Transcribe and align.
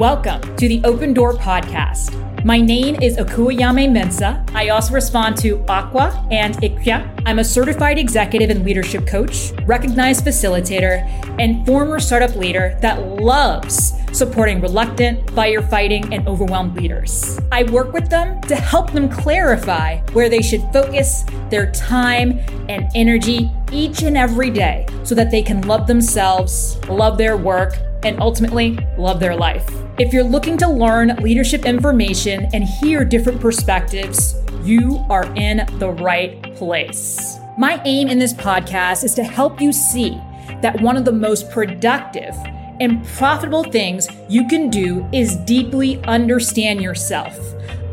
Welcome 0.00 0.40
to 0.56 0.66
the 0.66 0.80
Open 0.84 1.12
Door 1.12 1.34
Podcast. 1.34 2.14
My 2.42 2.58
name 2.58 2.94
is 3.02 3.18
Akua 3.18 3.54
Nyame-Mensah. 3.54 4.50
I 4.54 4.70
also 4.70 4.94
respond 4.94 5.36
to 5.42 5.62
Aqua 5.68 6.26
and 6.30 6.56
Ikya. 6.62 7.22
I'm 7.26 7.38
a 7.38 7.44
certified 7.44 7.98
executive 7.98 8.48
and 8.48 8.64
leadership 8.64 9.06
coach, 9.06 9.52
recognized 9.66 10.24
facilitator, 10.24 11.06
and 11.38 11.66
former 11.66 12.00
startup 12.00 12.34
leader 12.34 12.78
that 12.80 13.02
loves 13.20 13.92
supporting 14.12 14.62
reluctant, 14.62 15.26
firefighting, 15.26 16.14
and 16.14 16.26
overwhelmed 16.26 16.74
leaders. 16.76 17.38
I 17.52 17.64
work 17.64 17.92
with 17.92 18.08
them 18.08 18.40
to 18.44 18.56
help 18.56 18.94
them 18.94 19.10
clarify 19.10 19.98
where 20.14 20.30
they 20.30 20.40
should 20.40 20.62
focus 20.72 21.26
their 21.50 21.70
time 21.72 22.38
and 22.70 22.90
energy 22.94 23.50
each 23.70 24.02
and 24.02 24.16
every 24.16 24.48
day 24.48 24.86
so 25.02 25.14
that 25.14 25.30
they 25.30 25.42
can 25.42 25.60
love 25.68 25.86
themselves, 25.86 26.82
love 26.88 27.18
their 27.18 27.36
work, 27.36 27.74
and 28.02 28.20
ultimately 28.20 28.78
love 28.98 29.20
their 29.20 29.36
life. 29.36 29.68
If 29.98 30.12
you're 30.12 30.24
looking 30.24 30.56
to 30.58 30.68
learn 30.68 31.16
leadership 31.16 31.66
information 31.66 32.48
and 32.52 32.64
hear 32.64 33.04
different 33.04 33.40
perspectives, 33.40 34.36
you 34.62 35.04
are 35.08 35.24
in 35.36 35.66
the 35.78 35.90
right 35.90 36.42
place. 36.56 37.38
My 37.58 37.80
aim 37.84 38.08
in 38.08 38.18
this 38.18 38.32
podcast 38.32 39.04
is 39.04 39.14
to 39.14 39.22
help 39.22 39.60
you 39.60 39.72
see 39.72 40.20
that 40.62 40.80
one 40.80 40.96
of 40.96 41.04
the 41.04 41.12
most 41.12 41.50
productive 41.50 42.34
and 42.80 43.04
profitable 43.04 43.64
things 43.64 44.08
you 44.28 44.46
can 44.48 44.70
do 44.70 45.06
is 45.12 45.36
deeply 45.36 46.02
understand 46.04 46.80
yourself, 46.80 47.38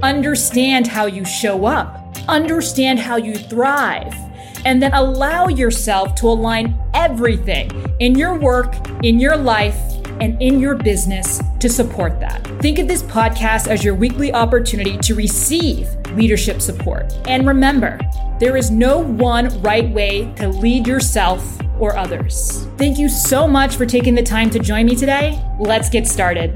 understand 0.02 0.88
how 0.88 1.06
you 1.06 1.26
show 1.26 1.66
up, 1.66 2.16
understand 2.28 3.00
how 3.00 3.18
you 3.18 3.36
thrive, 3.36 4.14
and 4.66 4.82
then 4.82 4.94
allow 4.94 5.48
yourself 5.48 6.16
to 6.16 6.28
align 6.28 6.78
everything 6.94 7.70
in 8.00 8.16
your 8.16 8.38
work, 8.38 8.76
in 9.04 9.20
your 9.20 9.38
life, 9.38 9.78
and 10.20 10.42
in 10.42 10.60
your 10.60 10.76
business 10.76 11.42
to 11.60 11.70
support 11.70 12.20
that. 12.20 12.46
Think 12.62 12.80
of 12.80 12.88
this 12.88 13.04
podcast 13.04 13.68
as 13.68 13.84
your 13.84 13.96
weekly 13.96 14.34
opportunity 14.34 14.98
to 14.98 15.16
receive 15.16 15.90
leadership 16.14 16.62
support. 16.62 17.14
And 17.28 17.48
remember, 17.48 18.00
there 18.40 18.58
is 18.58 18.72
no 18.72 19.00
one 19.00 19.62
right 19.62 19.90
way 19.90 20.32
to 20.36 20.48
lead 20.48 20.88
yourself 20.88 21.60
or 21.80 21.96
others. 21.96 22.68
Thank 22.78 22.98
you 22.98 23.10
so 23.10 23.48
much 23.48 23.76
for 23.76 23.86
taking 23.86 24.16
the 24.16 24.24
time 24.24 24.50
to 24.52 24.60
join 24.60 24.86
me 24.86 24.96
today. 24.96 25.40
Let's 25.60 25.90
get 25.90 26.08
started. 26.08 26.56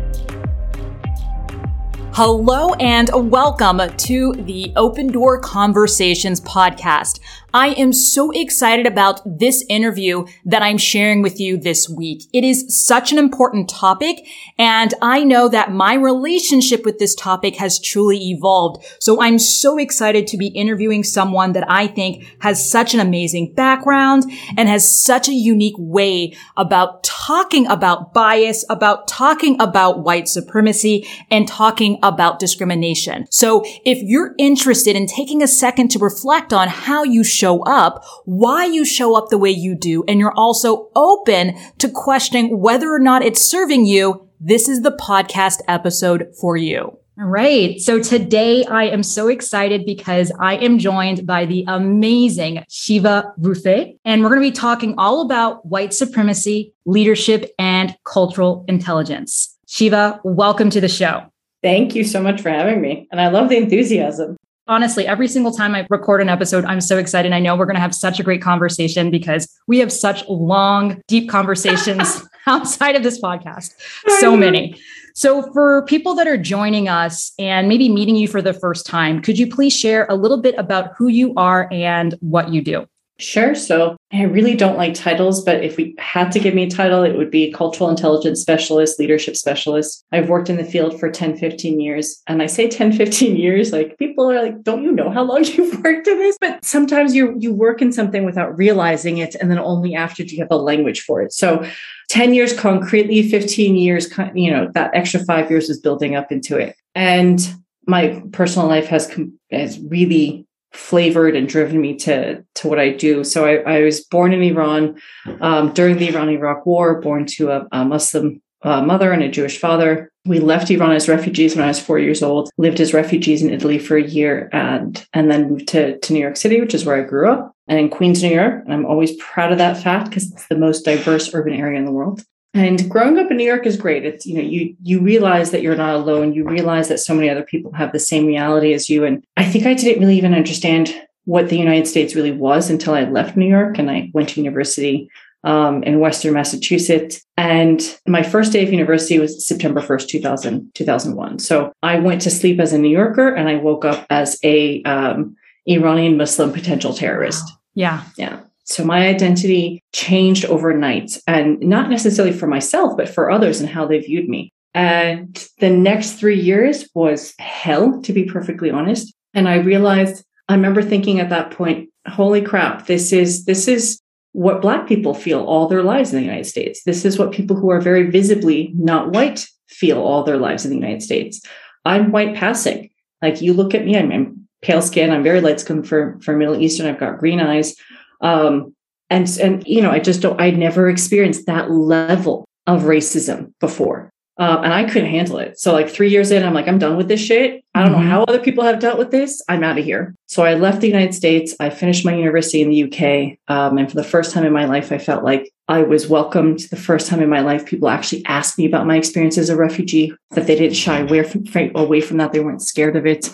Hello 2.13 2.73
and 2.73 3.09
welcome 3.31 3.79
to 3.95 4.33
the 4.33 4.73
Open 4.75 5.07
Door 5.07 5.39
Conversations 5.39 6.41
podcast. 6.41 7.21
I 7.53 7.69
am 7.71 7.91
so 7.91 8.31
excited 8.31 8.87
about 8.87 9.21
this 9.25 9.65
interview 9.67 10.25
that 10.45 10.61
I'm 10.61 10.77
sharing 10.77 11.21
with 11.21 11.37
you 11.37 11.57
this 11.57 11.89
week. 11.89 12.23
It 12.31 12.45
is 12.45 12.85
such 12.85 13.11
an 13.11 13.17
important 13.17 13.69
topic, 13.69 14.25
and 14.57 14.93
I 15.01 15.25
know 15.25 15.49
that 15.49 15.73
my 15.73 15.95
relationship 15.95 16.85
with 16.85 16.97
this 16.97 17.13
topic 17.13 17.57
has 17.57 17.77
truly 17.77 18.29
evolved. 18.29 18.85
So 18.99 19.21
I'm 19.21 19.37
so 19.37 19.77
excited 19.77 20.27
to 20.27 20.37
be 20.37 20.47
interviewing 20.47 21.03
someone 21.03 21.51
that 21.51 21.69
I 21.69 21.87
think 21.87 22.23
has 22.39 22.69
such 22.69 22.93
an 22.93 23.01
amazing 23.01 23.53
background 23.53 24.23
and 24.55 24.69
has 24.69 25.03
such 25.03 25.27
a 25.27 25.33
unique 25.33 25.75
way 25.77 26.33
about 26.55 27.03
talking 27.03 27.67
about 27.67 28.13
bias, 28.13 28.63
about 28.69 29.09
talking 29.09 29.59
about 29.59 30.03
white 30.03 30.29
supremacy, 30.29 31.05
and 31.29 31.49
talking 31.49 31.99
about 32.01 32.39
discrimination. 32.39 33.27
So 33.29 33.63
if 33.83 34.01
you're 34.01 34.35
interested 34.37 34.95
in 34.95 35.05
taking 35.05 35.43
a 35.43 35.47
second 35.47 35.89
to 35.89 35.99
reflect 35.99 36.53
on 36.53 36.69
how 36.69 37.03
you 37.03 37.25
show 37.41 37.63
up, 37.63 38.03
why 38.25 38.65
you 38.65 38.85
show 38.85 39.17
up 39.17 39.29
the 39.29 39.37
way 39.39 39.49
you 39.49 39.75
do, 39.75 40.03
and 40.07 40.19
you're 40.19 40.37
also 40.37 40.89
open 40.95 41.57
to 41.79 41.89
questioning 41.89 42.59
whether 42.59 42.93
or 42.93 42.99
not 42.99 43.23
it's 43.23 43.41
serving 43.41 43.85
you, 43.85 44.27
this 44.39 44.69
is 44.69 44.81
the 44.81 44.91
podcast 44.91 45.59
episode 45.67 46.27
for 46.39 46.55
you. 46.55 46.97
All 47.19 47.27
right. 47.27 47.79
So 47.79 48.01
today 48.01 48.63
I 48.65 48.85
am 48.85 49.03
so 49.03 49.27
excited 49.27 49.85
because 49.85 50.31
I 50.39 50.55
am 50.57 50.77
joined 50.77 51.25
by 51.25 51.45
the 51.45 51.65
amazing 51.67 52.63
Shiva 52.69 53.33
Rofa, 53.39 53.97
and 54.05 54.21
we're 54.21 54.29
going 54.29 54.41
to 54.41 54.49
be 54.49 54.55
talking 54.55 54.95
all 54.97 55.21
about 55.21 55.65
white 55.65 55.93
supremacy, 55.93 56.73
leadership, 56.85 57.51
and 57.59 57.95
cultural 58.05 58.65
intelligence. 58.67 59.57
Shiva, 59.67 60.21
welcome 60.23 60.69
to 60.69 60.81
the 60.81 60.87
show. 60.87 61.23
Thank 61.63 61.95
you 61.95 62.03
so 62.03 62.21
much 62.21 62.41
for 62.41 62.49
having 62.49 62.81
me. 62.81 63.07
And 63.11 63.19
I 63.19 63.27
love 63.29 63.49
the 63.49 63.57
enthusiasm 63.57 64.37
honestly, 64.67 65.07
every 65.07 65.27
single 65.27 65.51
time 65.51 65.75
I 65.75 65.87
record 65.89 66.21
an 66.21 66.29
episode, 66.29 66.65
I'm 66.65 66.81
so 66.81 66.97
excited. 66.97 67.31
I 67.33 67.39
know 67.39 67.55
we're 67.55 67.65
going 67.65 67.75
to 67.75 67.81
have 67.81 67.95
such 67.95 68.19
a 68.19 68.23
great 68.23 68.41
conversation 68.41 69.11
because 69.11 69.47
we 69.67 69.79
have 69.79 69.91
such 69.91 70.27
long, 70.27 71.01
deep 71.07 71.29
conversations 71.29 72.23
outside 72.47 72.95
of 72.95 73.03
this 73.03 73.19
podcast. 73.21 73.73
So 74.19 74.35
many. 74.35 74.79
So, 75.13 75.51
for 75.53 75.85
people 75.85 76.15
that 76.15 76.27
are 76.27 76.37
joining 76.37 76.87
us 76.87 77.33
and 77.37 77.67
maybe 77.67 77.89
meeting 77.89 78.15
you 78.15 78.27
for 78.27 78.41
the 78.41 78.53
first 78.53 78.85
time, 78.85 79.21
could 79.21 79.37
you 79.37 79.47
please 79.47 79.75
share 79.75 80.05
a 80.09 80.15
little 80.15 80.41
bit 80.41 80.55
about 80.57 80.91
who 80.97 81.09
you 81.09 81.33
are 81.35 81.67
and 81.71 82.15
what 82.21 82.49
you 82.49 82.61
do? 82.61 82.87
Sure. 83.21 83.53
So 83.53 83.95
I 84.11 84.23
really 84.23 84.55
don't 84.55 84.77
like 84.77 84.95
titles, 84.95 85.43
but 85.43 85.63
if 85.63 85.77
we 85.77 85.93
had 85.99 86.31
to 86.31 86.39
give 86.39 86.55
me 86.55 86.63
a 86.63 86.69
title, 86.69 87.03
it 87.03 87.15
would 87.15 87.29
be 87.29 87.51
cultural 87.51 87.89
intelligence 87.89 88.41
specialist, 88.41 88.99
leadership 88.99 89.37
specialist. 89.37 90.03
I've 90.11 90.27
worked 90.27 90.49
in 90.49 90.57
the 90.57 90.63
field 90.63 90.99
for 90.99 91.09
10, 91.09 91.37
15 91.37 91.79
years. 91.79 92.19
And 92.25 92.41
I 92.41 92.47
say 92.47 92.67
10, 92.67 92.91
15 92.97 93.35
years, 93.35 93.71
like 93.71 93.97
people 93.99 94.29
are 94.29 94.41
like, 94.41 94.63
don't 94.63 94.83
you 94.83 94.91
know 94.91 95.11
how 95.11 95.21
long 95.21 95.43
you've 95.45 95.83
worked 95.83 96.07
in 96.07 96.17
this? 96.17 96.37
But 96.41 96.65
sometimes 96.65 97.13
you 97.13 97.35
you 97.37 97.53
work 97.53 97.81
in 97.81 97.91
something 97.91 98.25
without 98.25 98.57
realizing 98.57 99.19
it. 99.19 99.35
And 99.35 99.51
then 99.51 99.59
only 99.59 99.93
after 99.93 100.23
do 100.23 100.35
you 100.35 100.41
have 100.41 100.51
a 100.51 100.57
language 100.57 101.01
for 101.01 101.21
it. 101.21 101.31
So 101.31 101.63
10 102.09 102.33
years 102.33 102.57
concretely, 102.57 103.29
15 103.29 103.75
years, 103.75 104.11
you 104.33 104.51
know, 104.51 104.69
that 104.73 104.91
extra 104.95 105.23
five 105.25 105.51
years 105.51 105.69
is 105.69 105.79
building 105.79 106.15
up 106.15 106.31
into 106.31 106.57
it. 106.57 106.75
And 106.95 107.39
my 107.87 108.21
personal 108.31 108.67
life 108.67 108.87
has, 108.87 109.15
has 109.51 109.79
really 109.79 110.45
flavored 110.71 111.35
and 111.35 111.47
driven 111.47 111.81
me 111.81 111.95
to 111.95 112.43
to 112.55 112.67
what 112.67 112.79
I 112.79 112.89
do. 112.89 113.23
So 113.23 113.45
I, 113.45 113.77
I 113.77 113.81
was 113.81 114.01
born 114.01 114.33
in 114.33 114.41
Iran 114.41 114.99
um, 115.39 115.73
during 115.73 115.97
the 115.97 116.09
Iran-Iraq 116.09 116.65
War, 116.65 117.01
born 117.01 117.25
to 117.37 117.51
a, 117.51 117.67
a 117.71 117.85
Muslim 117.85 118.41
uh, 118.63 118.81
mother 118.81 119.11
and 119.11 119.23
a 119.23 119.29
Jewish 119.29 119.57
father. 119.57 120.11
We 120.25 120.39
left 120.39 120.69
Iran 120.69 120.91
as 120.91 121.09
refugees 121.09 121.55
when 121.55 121.65
I 121.65 121.69
was 121.69 121.79
four 121.79 121.97
years 121.97 122.21
old. 122.21 122.51
Lived 122.57 122.79
as 122.79 122.93
refugees 122.93 123.41
in 123.41 123.49
Italy 123.49 123.79
for 123.79 123.97
a 123.97 124.03
year, 124.03 124.49
and 124.53 125.05
and 125.13 125.31
then 125.31 125.49
moved 125.49 125.67
to 125.69 125.97
to 125.97 126.13
New 126.13 126.19
York 126.19 126.37
City, 126.37 126.61
which 126.61 126.73
is 126.73 126.85
where 126.85 126.95
I 126.95 127.07
grew 127.07 127.29
up, 127.29 127.55
and 127.67 127.79
in 127.79 127.89
Queens, 127.89 128.21
New 128.21 128.29
York. 128.33 128.63
And 128.63 128.73
I'm 128.73 128.85
always 128.85 129.15
proud 129.17 129.51
of 129.51 129.57
that 129.57 129.81
fact 129.81 130.09
because 130.09 130.31
it's 130.31 130.47
the 130.47 130.57
most 130.57 130.85
diverse 130.85 131.33
urban 131.33 131.53
area 131.53 131.79
in 131.79 131.85
the 131.85 131.91
world. 131.91 132.23
And 132.53 132.89
growing 132.89 133.17
up 133.17 133.31
in 133.31 133.37
New 133.37 133.45
York 133.45 133.65
is 133.65 133.77
great. 133.77 134.05
It's, 134.05 134.25
you 134.25 134.35
know, 134.35 134.41
you, 134.41 134.75
you 134.83 134.99
realize 134.99 135.51
that 135.51 135.61
you're 135.61 135.75
not 135.75 135.95
alone. 135.95 136.33
You 136.33 136.43
realize 136.43 136.89
that 136.89 136.99
so 136.99 137.15
many 137.15 137.29
other 137.29 137.43
people 137.43 137.71
have 137.73 137.93
the 137.93 137.99
same 137.99 138.25
reality 138.25 138.73
as 138.73 138.89
you. 138.89 139.05
And 139.05 139.23
I 139.37 139.45
think 139.45 139.65
I 139.65 139.73
didn't 139.73 140.01
really 140.01 140.17
even 140.17 140.33
understand 140.33 140.93
what 141.25 141.49
the 141.49 141.57
United 141.57 141.87
States 141.87 142.13
really 142.15 142.31
was 142.31 142.69
until 142.69 142.93
I 142.93 143.03
left 143.03 143.37
New 143.37 143.47
York 143.47 143.77
and 143.77 143.89
I 143.89 144.11
went 144.13 144.29
to 144.29 144.41
university 144.41 145.09
um, 145.43 145.81
in 145.83 145.99
Western 145.99 146.33
Massachusetts. 146.33 147.23
And 147.37 147.81
my 148.07 148.21
first 148.21 148.51
day 148.51 148.63
of 148.63 148.71
university 148.71 149.17
was 149.17 149.47
September 149.47 149.81
1st, 149.81 150.07
2000, 150.09 150.71
2001. 150.75 151.39
So 151.39 151.71
I 151.81 151.99
went 151.99 152.21
to 152.23 152.29
sleep 152.29 152.59
as 152.59 152.73
a 152.73 152.77
New 152.77 152.89
Yorker 152.89 153.33
and 153.33 153.49
I 153.49 153.55
woke 153.55 153.85
up 153.85 154.05
as 154.09 154.37
a 154.43 154.83
um, 154.83 155.35
Iranian 155.67 156.17
Muslim 156.17 156.51
potential 156.51 156.93
terrorist. 156.93 157.43
Yeah. 157.75 158.03
Yeah. 158.17 158.41
So 158.71 158.85
my 158.85 159.07
identity 159.07 159.83
changed 159.93 160.45
overnight 160.45 161.17
and 161.27 161.59
not 161.59 161.89
necessarily 161.89 162.33
for 162.33 162.47
myself, 162.47 162.95
but 162.95 163.09
for 163.09 163.29
others 163.29 163.59
and 163.59 163.69
how 163.69 163.85
they 163.85 163.99
viewed 163.99 164.29
me. 164.29 164.53
And 164.73 165.45
the 165.59 165.69
next 165.69 166.13
three 166.13 166.39
years 166.39 166.87
was 166.93 167.33
hell, 167.37 168.01
to 168.01 168.13
be 168.13 168.23
perfectly 168.23 168.71
honest. 168.71 169.13
And 169.33 169.49
I 169.49 169.55
realized, 169.55 170.23
I 170.47 170.55
remember 170.55 170.81
thinking 170.81 171.19
at 171.19 171.29
that 171.29 171.51
point, 171.51 171.89
holy 172.07 172.41
crap, 172.41 172.85
this 172.85 173.11
is, 173.11 173.43
this 173.43 173.67
is 173.67 174.01
what 174.31 174.61
Black 174.61 174.87
people 174.87 175.13
feel 175.13 175.43
all 175.43 175.67
their 175.67 175.83
lives 175.83 176.13
in 176.13 176.19
the 176.19 176.25
United 176.25 176.45
States. 176.45 176.83
This 176.85 177.03
is 177.03 177.19
what 177.19 177.33
people 177.33 177.57
who 177.57 177.69
are 177.69 177.81
very 177.81 178.09
visibly 178.09 178.71
not 178.73 179.11
white 179.11 179.45
feel 179.67 180.01
all 180.01 180.23
their 180.23 180.37
lives 180.37 180.63
in 180.63 180.71
the 180.71 180.77
United 180.77 181.01
States. 181.01 181.41
I'm 181.83 182.11
white 182.11 182.35
passing. 182.35 182.89
Like 183.21 183.41
you 183.41 183.51
look 183.53 183.75
at 183.75 183.83
me, 183.83 183.97
I'm, 183.97 184.11
I'm 184.11 184.47
pale 184.61 184.81
skin, 184.81 185.11
I'm 185.11 185.23
very 185.23 185.41
light 185.41 185.59
skinned 185.59 185.87
for, 185.87 186.17
for 186.21 186.37
Middle 186.37 186.59
Eastern, 186.59 186.87
I've 186.87 186.99
got 186.99 187.17
green 187.17 187.41
eyes. 187.41 187.75
Um, 188.21 188.75
and, 189.09 189.27
and, 189.41 189.67
you 189.67 189.81
know, 189.81 189.91
I 189.91 189.99
just 189.99 190.21
don't, 190.21 190.39
I'd 190.39 190.57
never 190.57 190.89
experienced 190.89 191.45
that 191.47 191.69
level 191.69 192.45
of 192.65 192.83
racism 192.83 193.53
before. 193.59 194.11
Uh, 194.41 194.59
and 194.63 194.73
I 194.73 194.85
couldn't 194.85 195.11
handle 195.11 195.37
it. 195.37 195.59
So, 195.59 195.71
like 195.73 195.89
three 195.89 196.09
years 196.09 196.31
in, 196.31 196.43
I'm 196.43 196.53
like, 196.53 196.67
I'm 196.67 196.79
done 196.79 196.97
with 196.97 197.07
this 197.07 197.19
shit. 197.19 197.63
I 197.75 197.83
don't 197.83 197.91
mm-hmm. 197.91 198.01
know 198.01 198.09
how 198.09 198.23
other 198.23 198.39
people 198.39 198.63
have 198.63 198.79
dealt 198.79 198.97
with 198.97 199.11
this. 199.11 199.39
I'm 199.49 199.63
out 199.63 199.77
of 199.77 199.83
here. 199.83 200.15
So, 200.27 200.43
I 200.43 200.55
left 200.55 200.81
the 200.81 200.87
United 200.87 201.13
States. 201.13 201.55
I 201.59 201.69
finished 201.69 202.05
my 202.05 202.15
university 202.15 202.61
in 202.61 202.69
the 202.69 202.83
UK. 202.85 203.37
Um, 203.55 203.77
and 203.77 203.87
for 203.87 203.95
the 203.95 204.03
first 204.03 204.33
time 204.33 204.45
in 204.45 204.53
my 204.53 204.65
life, 204.65 204.91
I 204.91 204.97
felt 204.97 205.23
like 205.23 205.51
I 205.67 205.83
was 205.83 206.07
welcomed. 206.07 206.61
The 206.71 206.75
first 206.77 207.07
time 207.07 207.21
in 207.21 207.29
my 207.29 207.41
life, 207.41 207.67
people 207.67 207.89
actually 207.89 208.25
asked 208.25 208.57
me 208.57 208.65
about 208.65 208.87
my 208.87 208.97
experience 208.97 209.37
as 209.37 209.49
a 209.49 209.55
refugee, 209.55 210.11
that 210.31 210.47
they 210.47 210.55
didn't 210.55 210.75
shy 210.75 210.99
away 210.99 211.23
from, 211.23 211.45
away 211.75 212.01
from 212.01 212.17
that. 212.17 212.31
They 212.31 212.39
weren't 212.39 212.63
scared 212.63 212.95
of 212.95 213.05
it. 213.05 213.31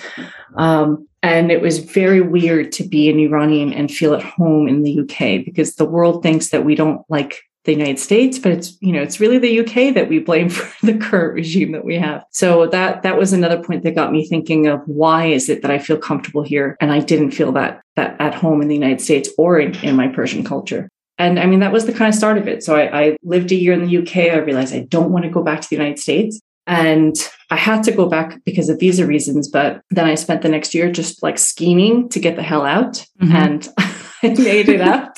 Um, 0.55 1.07
and 1.27 1.51
it 1.51 1.61
was 1.61 1.79
very 1.79 2.21
weird 2.21 2.71
to 2.71 2.83
be 2.87 3.09
an 3.09 3.19
Iranian 3.19 3.73
and 3.73 3.91
feel 3.91 4.13
at 4.13 4.23
home 4.23 4.65
in 4.65 4.83
the 4.83 5.01
UK 5.01 5.43
because 5.43 5.75
the 5.75 5.85
world 5.85 6.23
thinks 6.23 6.49
that 6.49 6.63
we 6.63 6.73
don't 6.73 7.01
like 7.09 7.41
the 7.65 7.73
United 7.73 7.99
States, 7.99 8.39
but 8.39 8.53
it's, 8.53 8.77
you 8.79 8.93
know, 8.93 9.01
it's 9.01 9.19
really 9.19 9.37
the 9.37 9.59
UK 9.59 9.93
that 9.93 10.07
we 10.07 10.19
blame 10.19 10.47
for 10.57 10.85
the 10.85 10.97
current 10.97 11.33
regime 11.33 11.73
that 11.73 11.83
we 11.83 11.97
have. 11.97 12.23
So 12.31 12.67
that, 12.67 13.03
that 13.03 13.17
was 13.17 13.33
another 13.33 13.61
point 13.61 13.83
that 13.83 13.93
got 13.93 14.13
me 14.13 14.25
thinking 14.25 14.67
of 14.67 14.79
why 14.85 15.25
is 15.25 15.49
it 15.49 15.63
that 15.63 15.71
I 15.71 15.79
feel 15.79 15.97
comfortable 15.97 16.43
here 16.43 16.77
and 16.79 16.93
I 16.93 17.01
didn't 17.01 17.31
feel 17.31 17.51
that, 17.51 17.81
that 17.97 18.15
at 18.21 18.33
home 18.33 18.61
in 18.61 18.69
the 18.69 18.75
United 18.75 19.01
States 19.01 19.29
or 19.37 19.59
in, 19.59 19.75
in 19.83 19.97
my 19.97 20.07
Persian 20.07 20.45
culture. 20.45 20.87
And 21.17 21.41
I 21.41 21.45
mean, 21.45 21.59
that 21.59 21.73
was 21.73 21.85
the 21.85 21.93
kind 21.93 22.07
of 22.07 22.15
start 22.15 22.37
of 22.37 22.47
it. 22.47 22.63
So 22.63 22.77
I, 22.77 23.01
I 23.01 23.17
lived 23.21 23.51
a 23.51 23.55
year 23.55 23.73
in 23.73 23.85
the 23.85 23.97
UK. 23.97 24.33
I 24.33 24.37
realized 24.37 24.73
I 24.73 24.87
don't 24.87 25.11
want 25.11 25.25
to 25.25 25.29
go 25.31 25.43
back 25.43 25.59
to 25.59 25.67
the 25.67 25.75
United 25.75 25.99
States. 25.99 26.39
And 26.67 27.15
I 27.49 27.55
had 27.55 27.83
to 27.83 27.91
go 27.91 28.07
back 28.09 28.43
because 28.43 28.69
of 28.69 28.79
visa 28.79 29.05
reasons. 29.05 29.47
But 29.47 29.81
then 29.89 30.05
I 30.05 30.15
spent 30.15 30.41
the 30.41 30.49
next 30.49 30.73
year 30.73 30.91
just 30.91 31.23
like 31.23 31.37
scheming 31.37 32.09
to 32.09 32.19
get 32.19 32.35
the 32.35 32.43
hell 32.43 32.65
out. 32.65 33.05
Mm-hmm. 33.21 33.35
And 33.35 33.67
I 33.77 34.41
made 34.41 34.69
it 34.69 34.81
out. 34.81 35.17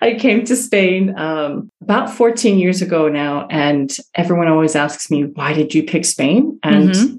I 0.00 0.14
came 0.14 0.44
to 0.44 0.56
Spain 0.56 1.18
um, 1.18 1.70
about 1.82 2.10
14 2.10 2.58
years 2.58 2.80
ago 2.80 3.08
now. 3.08 3.46
And 3.50 3.94
everyone 4.14 4.48
always 4.48 4.74
asks 4.74 5.10
me, 5.10 5.24
why 5.24 5.52
did 5.52 5.74
you 5.74 5.82
pick 5.82 6.04
Spain? 6.04 6.58
And 6.62 6.90
mm-hmm. 6.90 7.16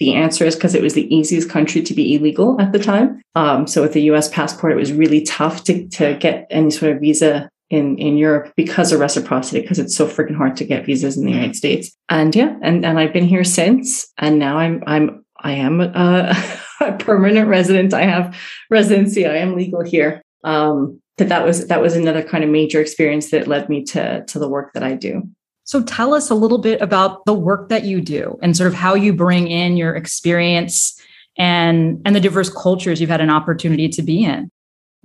the 0.00 0.14
answer 0.14 0.44
is 0.44 0.56
because 0.56 0.74
it 0.74 0.82
was 0.82 0.94
the 0.94 1.14
easiest 1.14 1.48
country 1.48 1.82
to 1.82 1.94
be 1.94 2.14
illegal 2.14 2.60
at 2.60 2.72
the 2.72 2.78
time. 2.78 3.22
Um, 3.36 3.66
so 3.66 3.82
with 3.82 3.92
the 3.92 4.02
US 4.12 4.28
passport, 4.28 4.72
it 4.72 4.76
was 4.76 4.92
really 4.92 5.22
tough 5.22 5.62
to, 5.64 5.86
to 5.88 6.16
get 6.16 6.46
any 6.50 6.70
sort 6.70 6.92
of 6.92 7.00
visa 7.00 7.48
in 7.74 7.98
in 7.98 8.16
Europe 8.16 8.52
because 8.56 8.92
of 8.92 9.00
reciprocity 9.00 9.60
because 9.60 9.78
it's 9.78 9.96
so 9.96 10.06
freaking 10.06 10.36
hard 10.36 10.56
to 10.56 10.64
get 10.64 10.86
visas 10.86 11.16
in 11.16 11.24
the 11.24 11.32
United 11.32 11.56
States. 11.56 11.90
And 12.08 12.34
yeah, 12.34 12.56
and 12.62 12.84
and 12.84 12.98
I've 12.98 13.12
been 13.12 13.26
here 13.26 13.44
since, 13.44 14.12
and 14.18 14.38
now 14.38 14.58
I'm 14.58 14.82
I'm 14.86 15.24
I 15.38 15.52
am 15.52 15.80
a, 15.80 16.34
a 16.80 16.92
permanent 16.92 17.48
resident. 17.48 17.94
I 17.94 18.02
have 18.02 18.36
residency. 18.70 19.26
I 19.26 19.36
am 19.36 19.54
legal 19.54 19.84
here. 19.84 20.22
Um, 20.42 21.00
but 21.16 21.28
that 21.28 21.44
was 21.44 21.68
that 21.68 21.80
was 21.80 21.94
another 21.94 22.22
kind 22.22 22.42
of 22.42 22.50
major 22.50 22.80
experience 22.80 23.30
that 23.30 23.46
led 23.46 23.68
me 23.68 23.84
to 23.84 24.24
to 24.24 24.38
the 24.38 24.48
work 24.48 24.72
that 24.74 24.82
I 24.82 24.94
do. 24.94 25.22
So 25.64 25.82
tell 25.82 26.12
us 26.12 26.28
a 26.28 26.34
little 26.34 26.58
bit 26.58 26.80
about 26.82 27.24
the 27.24 27.34
work 27.34 27.70
that 27.70 27.84
you 27.84 28.00
do 28.00 28.38
and 28.42 28.56
sort 28.56 28.66
of 28.66 28.74
how 28.74 28.94
you 28.94 29.14
bring 29.14 29.48
in 29.48 29.76
your 29.76 29.94
experience 29.94 31.00
and 31.38 32.00
and 32.04 32.14
the 32.14 32.20
diverse 32.20 32.50
cultures 32.50 33.00
you've 33.00 33.10
had 33.10 33.20
an 33.20 33.30
opportunity 33.30 33.88
to 33.88 34.02
be 34.02 34.24
in. 34.24 34.50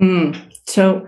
Mm. 0.01 0.38
So 0.68 1.07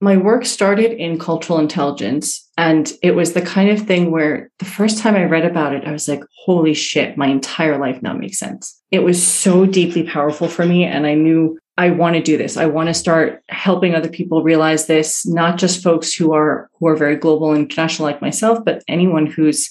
my 0.00 0.16
work 0.16 0.46
started 0.46 0.92
in 0.92 1.18
cultural 1.18 1.58
intelligence. 1.58 2.48
And 2.56 2.92
it 3.02 3.12
was 3.12 3.34
the 3.34 3.42
kind 3.42 3.68
of 3.70 3.86
thing 3.86 4.10
where 4.10 4.50
the 4.58 4.64
first 4.64 4.98
time 4.98 5.14
I 5.14 5.24
read 5.24 5.44
about 5.44 5.74
it, 5.74 5.84
I 5.84 5.92
was 5.92 6.08
like, 6.08 6.22
holy 6.44 6.72
shit, 6.72 7.18
my 7.18 7.26
entire 7.26 7.78
life 7.78 8.00
now 8.02 8.14
makes 8.14 8.38
sense. 8.38 8.80
It 8.90 9.00
was 9.00 9.24
so 9.24 9.66
deeply 9.66 10.02
powerful 10.04 10.48
for 10.48 10.64
me. 10.64 10.84
And 10.84 11.06
I 11.06 11.14
knew 11.14 11.58
I 11.76 11.90
want 11.90 12.16
to 12.16 12.22
do 12.22 12.36
this. 12.36 12.56
I 12.56 12.66
want 12.66 12.88
to 12.88 12.94
start 12.94 13.42
helping 13.48 13.94
other 13.94 14.08
people 14.08 14.42
realize 14.42 14.86
this, 14.86 15.26
not 15.26 15.58
just 15.58 15.82
folks 15.82 16.12
who 16.14 16.32
are 16.34 16.68
who 16.78 16.86
are 16.88 16.96
very 16.96 17.16
global 17.16 17.52
and 17.52 17.62
international 17.62 18.06
like 18.06 18.20
myself, 18.20 18.64
but 18.64 18.82
anyone 18.88 19.26
who's 19.26 19.70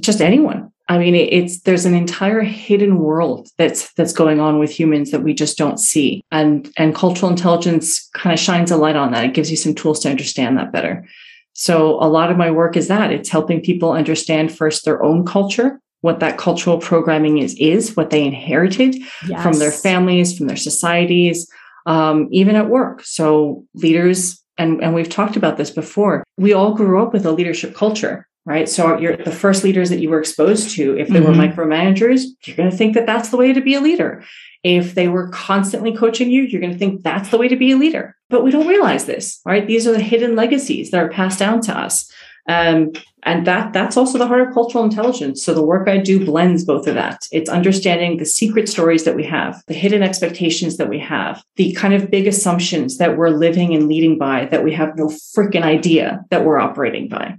just 0.00 0.20
anyone 0.20 0.72
I 0.92 0.98
mean, 0.98 1.14
it's 1.14 1.60
there's 1.62 1.86
an 1.86 1.94
entire 1.94 2.42
hidden 2.42 2.98
world 2.98 3.48
that's 3.56 3.90
that's 3.94 4.12
going 4.12 4.40
on 4.40 4.58
with 4.58 4.70
humans 4.70 5.10
that 5.10 5.22
we 5.22 5.32
just 5.32 5.56
don't 5.56 5.78
see, 5.78 6.22
and 6.30 6.70
and 6.76 6.94
cultural 6.94 7.30
intelligence 7.30 8.10
kind 8.12 8.34
of 8.34 8.38
shines 8.38 8.70
a 8.70 8.76
light 8.76 8.94
on 8.94 9.10
that. 9.12 9.24
It 9.24 9.32
gives 9.32 9.50
you 9.50 9.56
some 9.56 9.74
tools 9.74 10.00
to 10.00 10.10
understand 10.10 10.58
that 10.58 10.70
better. 10.70 11.08
So 11.54 11.94
a 12.02 12.08
lot 12.08 12.30
of 12.30 12.36
my 12.36 12.50
work 12.50 12.76
is 12.76 12.88
that 12.88 13.10
it's 13.10 13.30
helping 13.30 13.62
people 13.62 13.92
understand 13.92 14.54
first 14.54 14.84
their 14.84 15.02
own 15.02 15.24
culture, 15.24 15.80
what 16.02 16.20
that 16.20 16.36
cultural 16.36 16.76
programming 16.76 17.38
is, 17.38 17.54
is 17.58 17.96
what 17.96 18.10
they 18.10 18.22
inherited 18.22 18.94
yes. 19.26 19.42
from 19.42 19.58
their 19.58 19.72
families, 19.72 20.36
from 20.36 20.46
their 20.46 20.56
societies, 20.56 21.50
um, 21.86 22.28
even 22.30 22.54
at 22.54 22.68
work. 22.68 23.02
So 23.02 23.64
leaders, 23.72 24.42
and 24.58 24.82
and 24.82 24.94
we've 24.94 25.08
talked 25.08 25.36
about 25.36 25.56
this 25.56 25.70
before. 25.70 26.22
We 26.36 26.52
all 26.52 26.74
grew 26.74 27.02
up 27.02 27.14
with 27.14 27.24
a 27.24 27.32
leadership 27.32 27.74
culture 27.74 28.28
right? 28.44 28.68
So 28.68 28.98
you're 28.98 29.16
the 29.16 29.30
first 29.30 29.62
leaders 29.64 29.90
that 29.90 30.00
you 30.00 30.10
were 30.10 30.18
exposed 30.18 30.70
to. 30.76 30.96
If 30.96 31.08
they 31.08 31.20
mm-hmm. 31.20 31.38
were 31.38 31.46
micromanagers, 31.46 32.24
you're 32.44 32.56
going 32.56 32.70
to 32.70 32.76
think 32.76 32.94
that 32.94 33.06
that's 33.06 33.30
the 33.30 33.36
way 33.36 33.52
to 33.52 33.60
be 33.60 33.74
a 33.74 33.80
leader. 33.80 34.24
If 34.64 34.94
they 34.94 35.08
were 35.08 35.28
constantly 35.28 35.94
coaching 35.96 36.30
you, 36.30 36.42
you're 36.42 36.60
going 36.60 36.72
to 36.72 36.78
think 36.78 37.02
that's 37.02 37.30
the 37.30 37.38
way 37.38 37.48
to 37.48 37.56
be 37.56 37.72
a 37.72 37.76
leader. 37.76 38.16
But 38.30 38.44
we 38.44 38.50
don't 38.50 38.66
realize 38.66 39.06
this, 39.06 39.40
right? 39.44 39.66
These 39.66 39.86
are 39.86 39.92
the 39.92 40.02
hidden 40.02 40.36
legacies 40.36 40.90
that 40.90 41.02
are 41.02 41.08
passed 41.08 41.38
down 41.38 41.60
to 41.62 41.76
us. 41.76 42.10
Um, 42.48 42.92
and 43.24 43.46
that 43.46 43.72
that's 43.72 43.96
also 43.96 44.18
the 44.18 44.26
heart 44.26 44.46
of 44.46 44.52
cultural 44.52 44.82
intelligence. 44.82 45.44
So 45.44 45.54
the 45.54 45.62
work 45.62 45.88
I 45.88 45.98
do 45.98 46.24
blends 46.24 46.64
both 46.64 46.88
of 46.88 46.94
that. 46.96 47.24
It's 47.30 47.48
understanding 47.48 48.16
the 48.16 48.24
secret 48.24 48.68
stories 48.68 49.04
that 49.04 49.14
we 49.14 49.22
have, 49.24 49.62
the 49.68 49.74
hidden 49.74 50.02
expectations 50.02 50.76
that 50.76 50.88
we 50.88 50.98
have, 50.98 51.44
the 51.54 51.72
kind 51.74 51.94
of 51.94 52.10
big 52.10 52.26
assumptions 52.26 52.98
that 52.98 53.16
we're 53.16 53.30
living 53.30 53.74
and 53.74 53.86
leading 53.86 54.18
by 54.18 54.46
that 54.46 54.64
we 54.64 54.72
have 54.72 54.96
no 54.96 55.06
freaking 55.06 55.62
idea 55.62 56.24
that 56.30 56.44
we're 56.44 56.58
operating 56.58 57.08
by. 57.08 57.38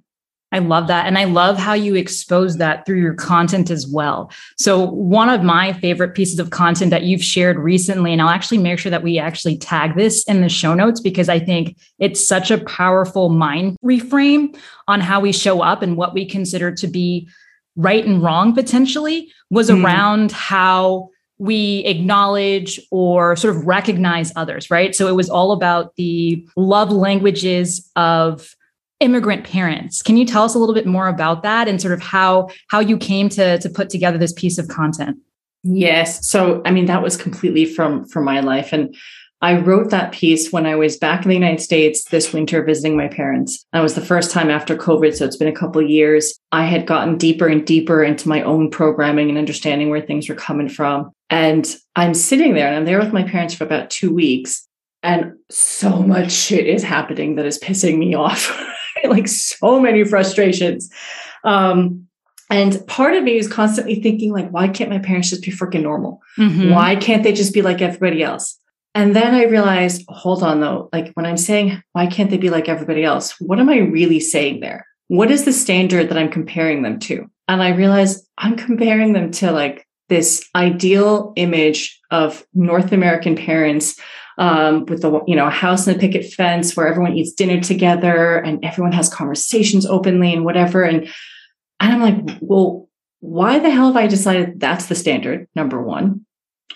I 0.53 0.59
love 0.59 0.85
that. 0.88 1.07
And 1.07 1.17
I 1.17 1.23
love 1.23 1.57
how 1.57 1.73
you 1.73 1.95
expose 1.95 2.57
that 2.57 2.85
through 2.85 3.00
your 3.00 3.15
content 3.15 3.71
as 3.71 3.88
well. 3.88 4.31
So, 4.55 4.85
one 4.85 5.27
of 5.27 5.41
my 5.41 5.73
favorite 5.73 6.13
pieces 6.13 6.38
of 6.38 6.51
content 6.51 6.91
that 6.91 7.03
you've 7.03 7.23
shared 7.23 7.57
recently, 7.57 8.13
and 8.13 8.21
I'll 8.21 8.29
actually 8.29 8.59
make 8.59 8.77
sure 8.77 8.91
that 8.91 9.01
we 9.01 9.17
actually 9.17 9.57
tag 9.57 9.95
this 9.95 10.23
in 10.25 10.41
the 10.41 10.50
show 10.50 10.75
notes 10.75 11.01
because 11.01 11.27
I 11.27 11.39
think 11.39 11.75
it's 11.97 12.25
such 12.25 12.51
a 12.51 12.59
powerful 12.59 13.29
mind 13.29 13.77
reframe 13.83 14.55
on 14.88 15.01
how 15.01 15.19
we 15.19 15.31
show 15.31 15.61
up 15.61 15.81
and 15.81 15.97
what 15.97 16.13
we 16.13 16.23
consider 16.23 16.71
to 16.75 16.88
be 16.88 17.27
right 17.75 18.05
and 18.05 18.21
wrong 18.21 18.53
potentially, 18.53 19.31
was 19.50 19.71
mm. 19.71 19.83
around 19.83 20.31
how 20.31 21.09
we 21.39 21.79
acknowledge 21.85 22.79
or 22.91 23.35
sort 23.35 23.55
of 23.55 23.65
recognize 23.65 24.31
others, 24.35 24.69
right? 24.69 24.94
So, 24.94 25.07
it 25.07 25.15
was 25.15 25.31
all 25.31 25.51
about 25.51 25.95
the 25.95 26.47
love 26.55 26.91
languages 26.91 27.89
of 27.95 28.55
immigrant 29.03 29.44
parents. 29.44 30.01
Can 30.01 30.17
you 30.17 30.25
tell 30.25 30.44
us 30.44 30.55
a 30.55 30.59
little 30.59 30.73
bit 30.73 30.88
more 30.88 31.07
about 31.07 31.44
that 31.44 31.67
and 31.67 31.81
sort 31.81 31.94
of 31.94 32.01
how 32.01 32.50
how 32.69 32.79
you 32.79 32.97
came 32.97 33.29
to 33.29 33.59
to 33.59 33.69
put 33.69 33.89
together 33.89 34.17
this 34.17 34.33
piece 34.33 34.57
of 34.57 34.67
content? 34.67 35.17
Yes. 35.63 36.27
So 36.27 36.61
I 36.65 36.71
mean 36.71 36.85
that 36.85 37.03
was 37.03 37.17
completely 37.17 37.65
from 37.65 38.05
from 38.05 38.23
my 38.23 38.39
life 38.39 38.73
and 38.73 38.95
I 39.41 39.57
wrote 39.59 39.89
that 39.89 40.13
piece 40.13 40.53
when 40.53 40.65
I 40.65 40.75
was 40.75 40.95
back 40.95 41.23
in 41.23 41.27
the 41.27 41.35
United 41.35 41.59
States 41.59 42.05
this 42.05 42.31
winter 42.31 42.63
visiting 42.63 42.95
my 42.95 43.09
parents. 43.09 43.65
That 43.73 43.81
was 43.81 43.94
the 43.94 44.00
first 44.00 44.31
time 44.31 44.50
after 44.50 44.77
COVID, 44.77 45.13
so 45.13 45.25
it's 45.25 45.35
been 45.35 45.50
a 45.50 45.59
couple 45.59 45.81
years. 45.81 46.39
I 46.53 46.63
had 46.63 46.88
gotten 46.88 47.17
deeper 47.17 47.47
and 47.47 47.67
deeper 47.67 48.01
into 48.01 48.29
my 48.29 48.41
own 48.41 48.71
programming 48.71 49.27
and 49.27 49.38
understanding 49.38 49.89
where 49.89 50.00
things 50.00 50.29
were 50.29 50.35
coming 50.35 50.69
from. 50.69 51.11
And 51.29 51.67
I'm 51.97 52.13
sitting 52.13 52.53
there 52.53 52.67
and 52.67 52.75
I'm 52.77 52.85
there 52.85 53.00
with 53.00 53.11
my 53.11 53.23
parents 53.23 53.53
for 53.53 53.65
about 53.65 53.89
2 53.89 54.13
weeks 54.13 54.65
and 55.03 55.33
so 55.50 56.01
much 56.01 56.31
shit 56.31 56.65
is 56.65 56.81
happening 56.81 57.35
that 57.35 57.45
is 57.45 57.59
pissing 57.59 57.97
me 57.97 58.15
off. 58.15 58.57
like 59.03 59.27
so 59.27 59.79
many 59.79 60.03
frustrations. 60.03 60.89
Um, 61.43 62.07
and 62.50 62.86
part 62.88 63.15
of 63.15 63.24
me 63.24 63.38
is 63.38 63.48
constantly 63.48 64.01
thinking, 64.01 64.31
like, 64.31 64.50
why 64.50 64.67
can't 64.67 64.89
my 64.89 65.00
parents 65.00 65.29
just 65.29 65.43
be 65.43 65.51
freaking 65.51 65.81
normal? 65.81 66.22
Mm-hmm. 66.38 66.72
Why 66.72 66.95
can't 66.95 67.24
they 67.24 67.33
just 67.33 67.53
be 67.53 67.62
like 67.62 67.81
everybody 67.81 68.24
else? 68.24 68.57
And 68.95 69.15
then 69.15 69.33
I 69.33 69.45
realized, 69.45 70.05
hold 70.07 70.43
on 70.43 70.62
though, 70.62 70.89
like 70.93 71.12
when 71.15 71.25
I'm 71.25 71.38
saying, 71.38 71.81
why 71.93 72.07
can't 72.07 72.29
they 72.29 72.38
be 72.38 72.51
like 72.51 72.69
everybody 72.69 73.03
else? 73.03 73.33
What 73.39 73.60
am 73.60 73.69
I 73.69 73.79
really 73.79 74.19
saying 74.19 74.60
there? 74.60 74.86
What 75.07 75.31
is 75.31 75.45
the 75.45 75.53
standard 75.53 76.10
that 76.10 76.17
I'm 76.17 76.29
comparing 76.29 76.83
them 76.83 77.00
to? 77.00 77.29
And 77.48 77.62
I 77.62 77.69
realized 77.69 78.25
I'm 78.38 78.55
comparing 78.55 79.13
them 79.13 79.31
to 79.31 79.51
like 79.51 79.88
this 80.10 80.48
ideal 80.55 81.33
image 81.36 82.00
of 82.12 82.45
North 82.53 82.91
American 82.91 83.36
parents 83.36 84.00
um, 84.38 84.86
with 84.86 85.02
the 85.02 85.22
you 85.28 85.36
know 85.36 85.48
a 85.48 85.52
house 85.52 85.88
and 85.88 85.96
a 85.96 86.00
picket 86.00 86.32
fence 86.34 86.75
where 86.75 86.88
everyone 86.88 87.13
eats 87.13 87.34
dinner 87.34 87.62
together 87.62 88.38
and 88.38 88.63
everyone 88.63 88.92
has 88.94 89.10
conversations 89.10 89.86
openly 89.86 90.34
and 90.34 90.46
whatever. 90.46 90.84
And 90.84 91.08
and 91.80 91.92
I'm 91.92 92.02
like, 92.02 92.38
well, 92.42 92.88
why 93.20 93.60
the 93.60 93.70
hell 93.70 93.88
have 93.88 93.98
I 93.98 94.08
decided 94.08 94.60
that's 94.60 94.88
the 94.88 94.96
standard? 94.96 95.48
Number 95.56 95.82
one, 95.82 96.25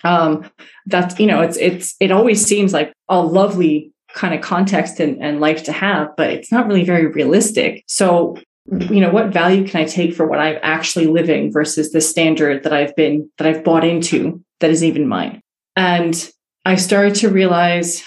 um, 0.04 0.50
that's 0.86 1.18
you 1.18 1.26
know, 1.26 1.40
it's 1.40 1.56
it's 1.56 1.94
it 2.00 2.10
always 2.10 2.44
seems 2.44 2.72
like 2.72 2.92
a 3.08 3.20
lovely 3.20 3.92
kind 4.14 4.34
of 4.34 4.40
context 4.40 5.00
and, 5.00 5.22
and 5.22 5.40
life 5.40 5.64
to 5.64 5.72
have, 5.72 6.08
but 6.16 6.30
it's 6.30 6.50
not 6.50 6.66
really 6.66 6.84
very 6.84 7.06
realistic. 7.06 7.84
So 7.86 8.36
you 8.70 9.00
know 9.00 9.10
what 9.10 9.28
value 9.28 9.66
can 9.66 9.80
i 9.80 9.84
take 9.84 10.14
for 10.14 10.26
what 10.26 10.38
i'm 10.38 10.58
actually 10.62 11.06
living 11.06 11.50
versus 11.50 11.92
the 11.92 12.00
standard 12.00 12.62
that 12.64 12.72
i've 12.72 12.94
been 12.96 13.28
that 13.38 13.46
i've 13.46 13.64
bought 13.64 13.84
into 13.84 14.42
that 14.60 14.70
is 14.70 14.84
even 14.84 15.08
mine 15.08 15.40
and 15.74 16.30
I 16.68 16.74
started 16.74 17.14
to 17.16 17.30
realize, 17.30 18.04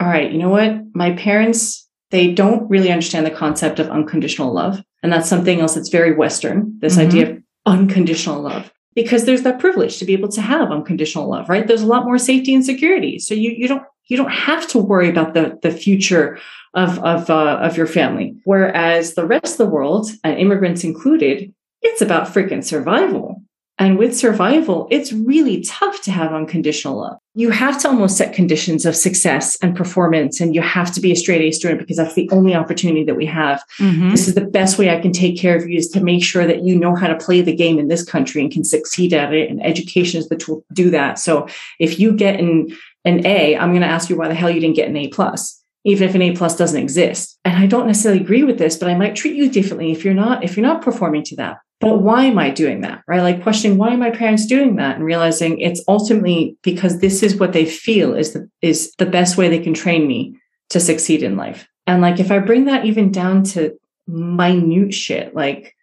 all 0.00 0.08
right, 0.08 0.32
you 0.32 0.38
know 0.38 0.48
what? 0.48 0.80
My 0.94 1.12
parents, 1.12 1.86
they 2.10 2.32
don't 2.32 2.66
really 2.70 2.90
understand 2.90 3.26
the 3.26 3.30
concept 3.30 3.78
of 3.78 3.90
unconditional 3.90 4.50
love. 4.50 4.82
And 5.02 5.12
that's 5.12 5.28
something 5.28 5.60
else 5.60 5.74
that's 5.74 5.90
very 5.90 6.14
Western, 6.14 6.78
this 6.78 6.96
mm-hmm. 6.96 7.06
idea 7.06 7.30
of 7.30 7.42
unconditional 7.66 8.40
love. 8.40 8.72
Because 8.94 9.26
there's 9.26 9.42
that 9.42 9.58
privilege 9.58 9.98
to 9.98 10.06
be 10.06 10.14
able 10.14 10.30
to 10.30 10.40
have 10.40 10.72
unconditional 10.72 11.28
love, 11.28 11.50
right? 11.50 11.66
There's 11.66 11.82
a 11.82 11.86
lot 11.86 12.06
more 12.06 12.16
safety 12.16 12.54
and 12.54 12.64
security. 12.64 13.18
So 13.18 13.34
you, 13.34 13.50
you 13.50 13.68
don't, 13.68 13.82
you 14.06 14.16
don't 14.16 14.32
have 14.32 14.66
to 14.68 14.78
worry 14.78 15.10
about 15.10 15.34
the, 15.34 15.58
the 15.60 15.70
future 15.70 16.38
of, 16.72 16.98
of, 17.00 17.28
uh, 17.28 17.58
of 17.60 17.76
your 17.76 17.86
family. 17.86 18.34
Whereas 18.44 19.16
the 19.16 19.26
rest 19.26 19.52
of 19.52 19.58
the 19.58 19.66
world, 19.66 20.08
and 20.24 20.38
immigrants 20.38 20.82
included, 20.82 21.52
it's 21.82 22.00
about 22.00 22.28
freaking 22.28 22.64
survival 22.64 23.42
And 23.78 23.96
with 23.96 24.16
survival, 24.16 24.88
it's 24.90 25.12
really 25.12 25.62
tough 25.62 26.02
to 26.02 26.10
have 26.10 26.32
unconditional 26.32 26.98
love. 26.98 27.18
You 27.34 27.50
have 27.50 27.80
to 27.82 27.88
almost 27.88 28.16
set 28.16 28.34
conditions 28.34 28.84
of 28.84 28.96
success 28.96 29.56
and 29.62 29.76
performance, 29.76 30.40
and 30.40 30.52
you 30.52 30.60
have 30.62 30.92
to 30.94 31.00
be 31.00 31.12
a 31.12 31.16
straight 31.16 31.40
A 31.40 31.52
student 31.52 31.78
because 31.78 31.96
that's 31.96 32.14
the 32.14 32.28
only 32.32 32.56
opportunity 32.56 33.04
that 33.04 33.14
we 33.14 33.26
have. 33.26 33.62
Mm-hmm. 33.78 34.10
This 34.10 34.26
is 34.26 34.34
the 34.34 34.44
best 34.44 34.78
way 34.78 34.90
I 34.90 35.00
can 35.00 35.12
take 35.12 35.38
care 35.38 35.56
of 35.56 35.68
you 35.68 35.78
is 35.78 35.88
to 35.90 36.02
make 36.02 36.24
sure 36.24 36.44
that 36.44 36.64
you 36.64 36.76
know 36.76 36.96
how 36.96 37.06
to 37.06 37.16
play 37.16 37.40
the 37.40 37.54
game 37.54 37.78
in 37.78 37.86
this 37.86 38.04
country 38.04 38.40
and 38.40 38.50
can 38.50 38.64
succeed 38.64 39.12
at 39.14 39.32
it. 39.32 39.48
And 39.48 39.64
education 39.64 40.18
is 40.18 40.28
the 40.28 40.36
tool 40.36 40.64
to 40.68 40.74
do 40.74 40.90
that. 40.90 41.20
So 41.20 41.46
if 41.78 42.00
you 42.00 42.12
get 42.12 42.40
an, 42.40 42.76
an 43.04 43.24
A, 43.24 43.56
I'm 43.56 43.70
going 43.70 43.82
to 43.82 43.86
ask 43.86 44.10
you 44.10 44.16
why 44.16 44.26
the 44.26 44.34
hell 44.34 44.50
you 44.50 44.60
didn't 44.60 44.76
get 44.76 44.88
an 44.88 44.96
A 44.96 45.08
plus 45.08 45.54
even 45.84 46.06
if 46.06 46.14
an 46.14 46.20
A 46.20 46.36
plus 46.36 46.56
doesn't 46.56 46.82
exist. 46.82 47.38
And 47.46 47.56
I 47.56 47.66
don't 47.66 47.86
necessarily 47.86 48.20
agree 48.20 48.42
with 48.42 48.58
this, 48.58 48.76
but 48.76 48.90
I 48.90 48.94
might 48.94 49.14
treat 49.14 49.36
you 49.36 49.48
differently 49.48 49.90
if 49.92 50.04
you're 50.04 50.12
not, 50.12 50.44
if 50.44 50.56
you're 50.56 50.66
not 50.66 50.82
performing 50.82 51.22
to 51.22 51.36
that 51.36 51.58
but 51.80 52.02
why 52.02 52.24
am 52.24 52.38
I 52.38 52.50
doing 52.50 52.80
that? 52.80 53.02
Right? 53.06 53.22
Like 53.22 53.42
questioning 53.42 53.78
why 53.78 53.94
are 53.94 53.98
my 53.98 54.10
parents 54.10 54.46
doing 54.46 54.76
that 54.76 54.96
and 54.96 55.04
realizing 55.04 55.60
it's 55.60 55.82
ultimately 55.86 56.56
because 56.62 56.98
this 56.98 57.22
is 57.22 57.36
what 57.36 57.52
they 57.52 57.64
feel 57.64 58.14
is 58.14 58.32
the 58.32 58.48
is 58.62 58.94
the 58.98 59.06
best 59.06 59.36
way 59.36 59.48
they 59.48 59.60
can 59.60 59.74
train 59.74 60.06
me 60.06 60.36
to 60.70 60.80
succeed 60.80 61.22
in 61.22 61.36
life. 61.36 61.68
And 61.86 62.02
like 62.02 62.20
if 62.20 62.30
I 62.30 62.38
bring 62.40 62.64
that 62.64 62.84
even 62.84 63.12
down 63.12 63.44
to 63.44 63.78
minute 64.06 64.92
shit, 64.92 65.34
like 65.34 65.74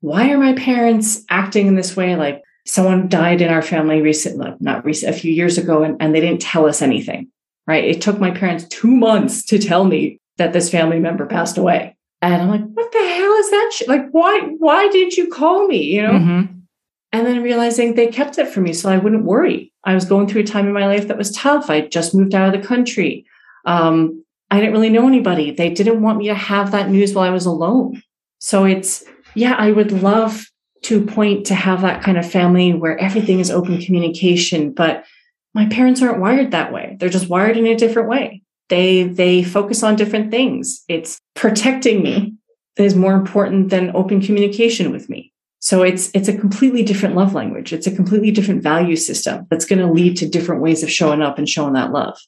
why 0.00 0.30
are 0.30 0.38
my 0.38 0.52
parents 0.52 1.24
acting 1.30 1.66
in 1.66 1.74
this 1.74 1.96
way? 1.96 2.14
Like 2.14 2.42
someone 2.66 3.08
died 3.08 3.40
in 3.40 3.50
our 3.50 3.62
family 3.62 4.02
recently, 4.02 4.54
not 4.60 4.84
recent, 4.84 5.14
a 5.14 5.18
few 5.18 5.32
years 5.32 5.58
ago, 5.58 5.82
and, 5.82 6.00
and 6.00 6.14
they 6.14 6.20
didn't 6.20 6.42
tell 6.42 6.66
us 6.66 6.82
anything. 6.82 7.28
Right. 7.66 7.84
It 7.84 8.00
took 8.00 8.18
my 8.18 8.30
parents 8.30 8.66
two 8.68 8.90
months 8.90 9.44
to 9.46 9.58
tell 9.58 9.84
me 9.84 10.20
that 10.38 10.52
this 10.52 10.70
family 10.70 11.00
member 11.00 11.26
passed 11.26 11.58
away. 11.58 11.97
And 12.20 12.42
I'm 12.42 12.50
like, 12.50 12.64
what 12.72 12.92
the 12.92 12.98
hell 12.98 13.32
is 13.34 13.50
that 13.50 13.70
shit? 13.74 13.88
Like, 13.88 14.08
why, 14.10 14.40
why 14.58 14.88
did 14.88 15.16
you 15.16 15.28
call 15.28 15.66
me? 15.66 15.82
You 15.82 16.02
know? 16.02 16.12
Mm-hmm. 16.12 16.54
And 17.12 17.26
then 17.26 17.42
realizing 17.42 17.94
they 17.94 18.08
kept 18.08 18.38
it 18.38 18.48
for 18.48 18.60
me 18.60 18.72
so 18.72 18.90
I 18.90 18.98
wouldn't 18.98 19.24
worry. 19.24 19.72
I 19.84 19.94
was 19.94 20.04
going 20.04 20.26
through 20.26 20.42
a 20.42 20.46
time 20.46 20.66
in 20.66 20.74
my 20.74 20.86
life 20.86 21.08
that 21.08 21.16
was 21.16 21.30
tough. 21.30 21.70
I 21.70 21.82
just 21.82 22.14
moved 22.14 22.34
out 22.34 22.52
of 22.52 22.60
the 22.60 22.66
country. 22.66 23.24
Um, 23.64 24.24
I 24.50 24.58
didn't 24.58 24.72
really 24.72 24.90
know 24.90 25.06
anybody. 25.06 25.50
They 25.50 25.70
didn't 25.70 26.02
want 26.02 26.18
me 26.18 26.26
to 26.28 26.34
have 26.34 26.72
that 26.72 26.90
news 26.90 27.14
while 27.14 27.24
I 27.24 27.30
was 27.30 27.46
alone. 27.46 28.02
So 28.40 28.64
it's, 28.64 29.04
yeah, 29.34 29.54
I 29.54 29.72
would 29.72 29.92
love 29.92 30.46
to 30.82 31.04
point 31.04 31.46
to 31.46 31.54
have 31.54 31.82
that 31.82 32.02
kind 32.02 32.18
of 32.18 32.30
family 32.30 32.74
where 32.74 32.98
everything 32.98 33.40
is 33.40 33.50
open 33.50 33.80
communication, 33.80 34.72
but 34.72 35.04
my 35.54 35.66
parents 35.66 36.02
aren't 36.02 36.20
wired 36.20 36.50
that 36.50 36.72
way. 36.72 36.96
They're 36.98 37.08
just 37.08 37.28
wired 37.28 37.56
in 37.56 37.66
a 37.66 37.76
different 37.76 38.08
way 38.08 38.42
they 38.68 39.04
they 39.04 39.42
focus 39.42 39.82
on 39.82 39.96
different 39.96 40.30
things 40.30 40.84
it's 40.88 41.20
protecting 41.34 42.02
me 42.02 42.34
that 42.76 42.84
is 42.84 42.94
more 42.94 43.14
important 43.14 43.70
than 43.70 43.94
open 43.94 44.20
communication 44.20 44.92
with 44.92 45.08
me 45.08 45.32
so 45.60 45.82
it's 45.82 46.10
it's 46.14 46.28
a 46.28 46.36
completely 46.36 46.82
different 46.82 47.14
love 47.14 47.34
language 47.34 47.72
it's 47.72 47.86
a 47.86 47.94
completely 47.94 48.30
different 48.30 48.62
value 48.62 48.96
system 48.96 49.46
that's 49.50 49.64
going 49.64 49.78
to 49.78 49.92
lead 49.92 50.16
to 50.16 50.28
different 50.28 50.62
ways 50.62 50.82
of 50.82 50.90
showing 50.90 51.22
up 51.22 51.38
and 51.38 51.48
showing 51.48 51.72
that 51.72 51.92
love 51.92 52.18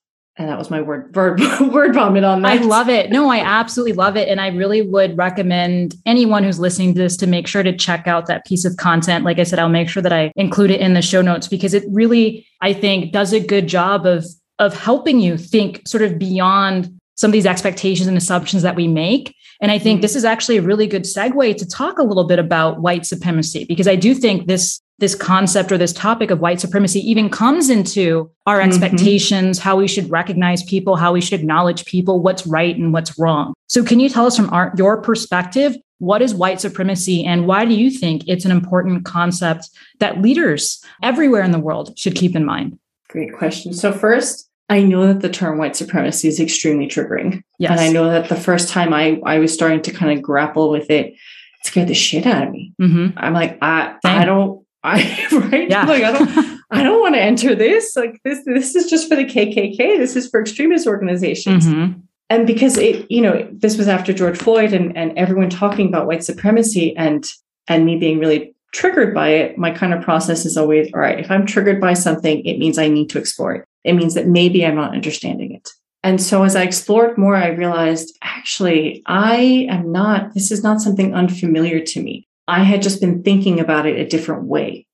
and 0.41 0.49
that 0.49 0.59
was 0.59 0.71
my 0.71 0.81
word 0.81 1.15
word 1.17 1.41
word 1.61 1.95
vomit 1.95 2.25
on 2.25 2.43
that. 2.43 2.53
I 2.53 2.57
love 2.65 2.89
it. 2.89 3.11
No, 3.11 3.29
I 3.29 3.41
absolutely 3.41 3.93
love 3.93 4.17
it, 4.17 4.29
and 4.29 4.41
I 4.41 4.49
really 4.49 4.83
would 4.83 5.17
recommend 5.19 5.95
anyone 6.07 6.43
who's 6.43 6.59
listening 6.59 6.95
to 6.95 6.99
this 7.01 7.17
to 7.19 7.27
make 7.27 7.47
sure 7.47 7.63
to 7.63 7.77
check 7.77 8.07
out 8.07 8.27
that 8.27 8.47
piece 8.47 8.65
of 8.65 8.77
content. 8.77 9.25
Like 9.25 9.39
I 9.39 9.43
said, 9.43 9.59
I'll 9.59 9.69
make 9.69 9.89
sure 9.89 10.03
that 10.03 10.13
I 10.13 10.33
include 10.37 10.71
it 10.71 10.81
in 10.81 10.95
the 10.95 11.03
show 11.03 11.21
notes 11.21 11.47
because 11.47 11.75
it 11.75 11.85
really, 11.89 12.47
I 12.63 12.73
think, 12.73 13.13
does 13.13 13.33
a 13.33 13.41
good 13.41 13.67
job 13.67 14.07
of 14.07 14.25
of 14.61 14.79
helping 14.79 15.19
you 15.19 15.37
think 15.37 15.83
sort 15.89 16.03
of 16.03 16.19
beyond 16.19 17.01
some 17.17 17.31
of 17.31 17.33
these 17.33 17.47
expectations 17.47 18.07
and 18.07 18.17
assumptions 18.17 18.63
that 18.63 18.77
we 18.77 18.87
make. 18.87 19.35
And 19.61 19.71
I 19.71 19.79
think 19.79 19.97
mm-hmm. 19.97 20.03
this 20.03 20.17
is 20.17 20.25
actually 20.25 20.59
a 20.59 20.63
really 20.63 20.87
good 20.87 21.03
segue 21.03 21.57
to 21.57 21.69
talk 21.69 21.99
a 21.99 22.03
little 22.03 22.25
bit 22.25 22.39
about 22.39 22.81
white 22.81 23.05
supremacy, 23.05 23.65
because 23.65 23.89
I 23.89 23.97
do 23.97 24.15
think 24.15 24.47
this 24.47 24.81
this 25.01 25.15
concept 25.15 25.73
or 25.73 25.79
this 25.79 25.95
topic 25.95 26.31
of 26.31 26.41
white 26.41 26.61
supremacy 26.61 27.01
even 27.11 27.31
comes 27.31 27.71
into 27.71 28.31
our 28.47 28.59
mm-hmm. 28.59 28.69
expectations, 28.69 29.59
how 29.59 29.77
we 29.77 29.89
should 29.89 30.11
recognize 30.11 30.63
people, 30.65 30.95
how 30.95 31.11
we 31.11 31.23
should 31.23 31.41
acknowledge 31.41 31.87
people, 31.87 32.21
what's 32.21 32.47
right 32.47 32.77
and 32.77 32.93
what's 32.93 33.19
wrong. 33.19 33.55
So, 33.67 33.83
can 33.83 33.99
you 33.99 34.11
tell 34.11 34.27
us 34.27 34.37
from 34.37 34.51
our, 34.51 34.75
your 34.77 35.01
perspective, 35.01 35.75
what 35.99 36.21
is 36.21 36.35
white 36.35 36.61
supremacy 36.61 37.25
and 37.25 37.47
why 37.47 37.65
do 37.65 37.75
you 37.75 37.91
think 37.91 38.25
it's 38.27 38.45
an 38.45 38.51
important 38.51 39.07
concept 39.07 39.71
that 40.01 40.21
leaders 40.21 40.85
everywhere 41.03 41.43
in 41.43 41.51
the 41.51 41.59
world 41.59 41.99
should 41.99 42.15
keep 42.15 42.37
in 42.37 42.45
mind? 42.45 42.79
Great 43.09 43.33
question. 43.33 43.73
So, 43.73 43.93
first, 43.93 44.50
I 44.71 44.85
know 44.85 45.09
that 45.09 45.21
the 45.21 45.29
term 45.29 45.59
white 45.59 45.75
supremacy 45.75 46.29
is 46.29 46.39
extremely 46.39 46.87
triggering. 46.87 47.43
Yes. 47.59 47.73
And 47.73 47.81
I 47.81 47.91
know 47.91 48.09
that 48.09 48.29
the 48.29 48.37
first 48.37 48.69
time 48.69 48.95
I, 48.95 49.21
I 49.27 49.41
was 49.41 49.53
starting 49.53 49.83
to 49.83 49.91
kind 49.91 50.17
of 50.17 50.23
grapple 50.23 50.71
with 50.71 50.89
it, 50.91 51.07
it 51.09 51.17
scared 51.65 51.89
the 51.89 51.95
shit 51.95 52.25
out 52.25 52.47
of 52.47 52.53
me. 52.53 52.73
Mm-hmm. 52.81 53.19
I'm 53.19 53.35
like, 53.35 53.59
I, 53.61 53.97
I 54.05 54.25
don't, 54.25 54.65
I, 54.85 55.27
right? 55.51 55.69
Yeah. 55.69 55.85
Like, 55.87 56.05
I 56.05 56.13
don't, 56.13 56.61
I 56.71 56.85
don't 56.85 57.01
want 57.01 57.17
to 57.17 57.21
enter 57.21 57.57
this. 57.57 57.97
Like 57.97 58.21
this, 58.23 58.45
this 58.47 58.77
is 58.77 58.89
just 58.89 59.09
for 59.09 59.17
the 59.17 59.25
KKK. 59.25 59.77
This 59.77 60.15
is 60.15 60.31
for 60.31 60.41
extremist 60.41 60.87
organizations. 60.87 61.67
Mm-hmm. 61.67 61.99
And 62.31 62.47
because 62.47 62.79
it, 62.79 63.11
you 63.11 63.23
know, 63.23 63.49
this 63.53 63.77
was 63.77 63.89
after 63.89 64.13
George 64.13 64.39
Floyd 64.39 64.73
and, 64.73 64.97
and 64.97 65.19
everyone 65.19 65.51
talking 65.51 65.89
about 65.89 66.07
white 66.07 66.23
supremacy 66.23 66.97
and, 66.97 67.27
and 67.67 67.85
me 67.85 67.97
being 67.97 68.21
really 68.21 68.55
triggered 68.73 69.13
by 69.13 69.31
it, 69.31 69.59
my 69.59 69.73
kind 69.73 69.93
of 69.93 70.01
process 70.05 70.47
is 70.47 70.57
always, 70.57 70.93
all 70.95 71.01
right, 71.01 71.19
if 71.19 71.29
I'm 71.29 71.45
triggered 71.45 71.81
by 71.81 71.95
something, 71.95 72.47
it 72.47 72.59
means 72.61 72.79
I 72.79 72.87
need 72.87 73.11
to 73.11 73.19
explore 73.19 73.53
it 73.53 73.65
it 73.85 73.95
means 73.95 74.15
that 74.15 74.27
maybe 74.27 74.65
I'm 74.65 74.77
not 74.77 74.95
understanding 74.95 75.53
it. 75.53 75.69
And 76.03 76.21
so 76.21 76.45
as 76.45 76.57
I 76.57 76.63
explored 76.63 77.19
more, 77.19 77.37
I 77.37 77.49
realized 77.49 78.17
actually, 78.23 79.03
I 79.07 79.67
am 79.69 79.93
not, 79.93 80.35
this 80.35 80.51
is 80.51 80.63
not 80.63 80.81
something 80.81 81.15
unfamiliar 81.15 81.81
to 81.81 82.03
me. 82.03 82.27
I 82.49 82.63
had 82.63 82.83
just 82.83 83.01
been 83.01 83.23
thinking 83.23 83.61
about 83.61 83.87
it 83.87 83.99
a 83.99 84.09
different 84.09 84.45
way, 84.45 84.87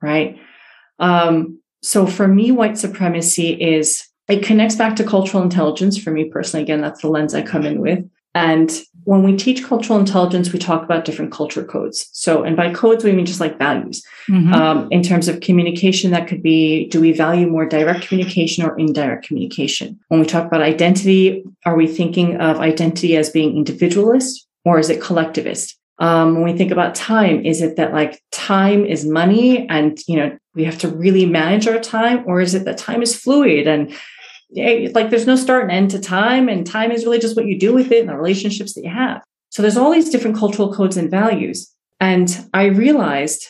right? 0.00 0.38
Um, 0.98 1.60
so 1.82 2.06
for 2.06 2.26
me, 2.26 2.50
white 2.50 2.78
supremacy 2.78 3.52
is, 3.52 4.08
it 4.26 4.42
connects 4.42 4.76
back 4.76 4.96
to 4.96 5.04
cultural 5.04 5.42
intelligence 5.42 5.98
for 5.98 6.10
me 6.10 6.30
personally. 6.30 6.62
Again, 6.62 6.80
that's 6.80 7.02
the 7.02 7.08
lens 7.08 7.34
I 7.34 7.42
come 7.42 7.66
in 7.66 7.80
with. 7.80 8.08
And 8.34 8.70
when 9.04 9.22
we 9.22 9.36
teach 9.36 9.64
cultural 9.64 9.98
intelligence, 9.98 10.52
we 10.52 10.58
talk 10.58 10.82
about 10.82 11.04
different 11.04 11.30
culture 11.30 11.62
codes. 11.62 12.08
So, 12.12 12.42
and 12.42 12.56
by 12.56 12.72
codes, 12.72 13.04
we 13.04 13.12
mean 13.12 13.26
just 13.26 13.40
like 13.40 13.58
values. 13.58 14.04
Mm-hmm. 14.28 14.52
Um, 14.52 14.88
in 14.90 15.02
terms 15.02 15.28
of 15.28 15.40
communication, 15.40 16.10
that 16.10 16.26
could 16.26 16.42
be 16.42 16.88
do 16.88 17.00
we 17.00 17.12
value 17.12 17.46
more 17.46 17.66
direct 17.66 18.08
communication 18.08 18.64
or 18.64 18.78
indirect 18.78 19.26
communication? 19.26 20.00
When 20.08 20.20
we 20.20 20.26
talk 20.26 20.46
about 20.46 20.62
identity, 20.62 21.44
are 21.64 21.76
we 21.76 21.86
thinking 21.86 22.40
of 22.40 22.58
identity 22.58 23.16
as 23.16 23.30
being 23.30 23.56
individualist 23.56 24.46
or 24.64 24.78
is 24.78 24.90
it 24.90 25.02
collectivist? 25.02 25.78
Um, 25.98 26.34
when 26.34 26.44
we 26.44 26.56
think 26.56 26.72
about 26.72 26.96
time, 26.96 27.44
is 27.44 27.62
it 27.62 27.76
that 27.76 27.92
like 27.92 28.20
time 28.32 28.84
is 28.84 29.04
money 29.06 29.68
and, 29.68 29.96
you 30.08 30.16
know, 30.16 30.36
we 30.54 30.64
have 30.64 30.78
to 30.78 30.88
really 30.88 31.26
manage 31.26 31.68
our 31.68 31.78
time 31.78 32.24
or 32.26 32.40
is 32.40 32.54
it 32.54 32.64
that 32.64 32.78
time 32.78 33.02
is 33.02 33.14
fluid 33.14 33.68
and 33.68 33.94
like 34.56 35.10
there's 35.10 35.26
no 35.26 35.36
start 35.36 35.64
and 35.64 35.72
end 35.72 35.90
to 35.90 35.98
time 35.98 36.48
and 36.48 36.66
time 36.66 36.92
is 36.92 37.04
really 37.04 37.18
just 37.18 37.36
what 37.36 37.46
you 37.46 37.58
do 37.58 37.72
with 37.72 37.90
it 37.90 38.00
and 38.00 38.08
the 38.08 38.16
relationships 38.16 38.74
that 38.74 38.84
you 38.84 38.90
have. 38.90 39.22
So 39.50 39.62
there's 39.62 39.76
all 39.76 39.90
these 39.90 40.10
different 40.10 40.36
cultural 40.36 40.72
codes 40.72 40.96
and 40.96 41.10
values. 41.10 41.72
And 42.00 42.48
i 42.52 42.64
realized 42.64 43.46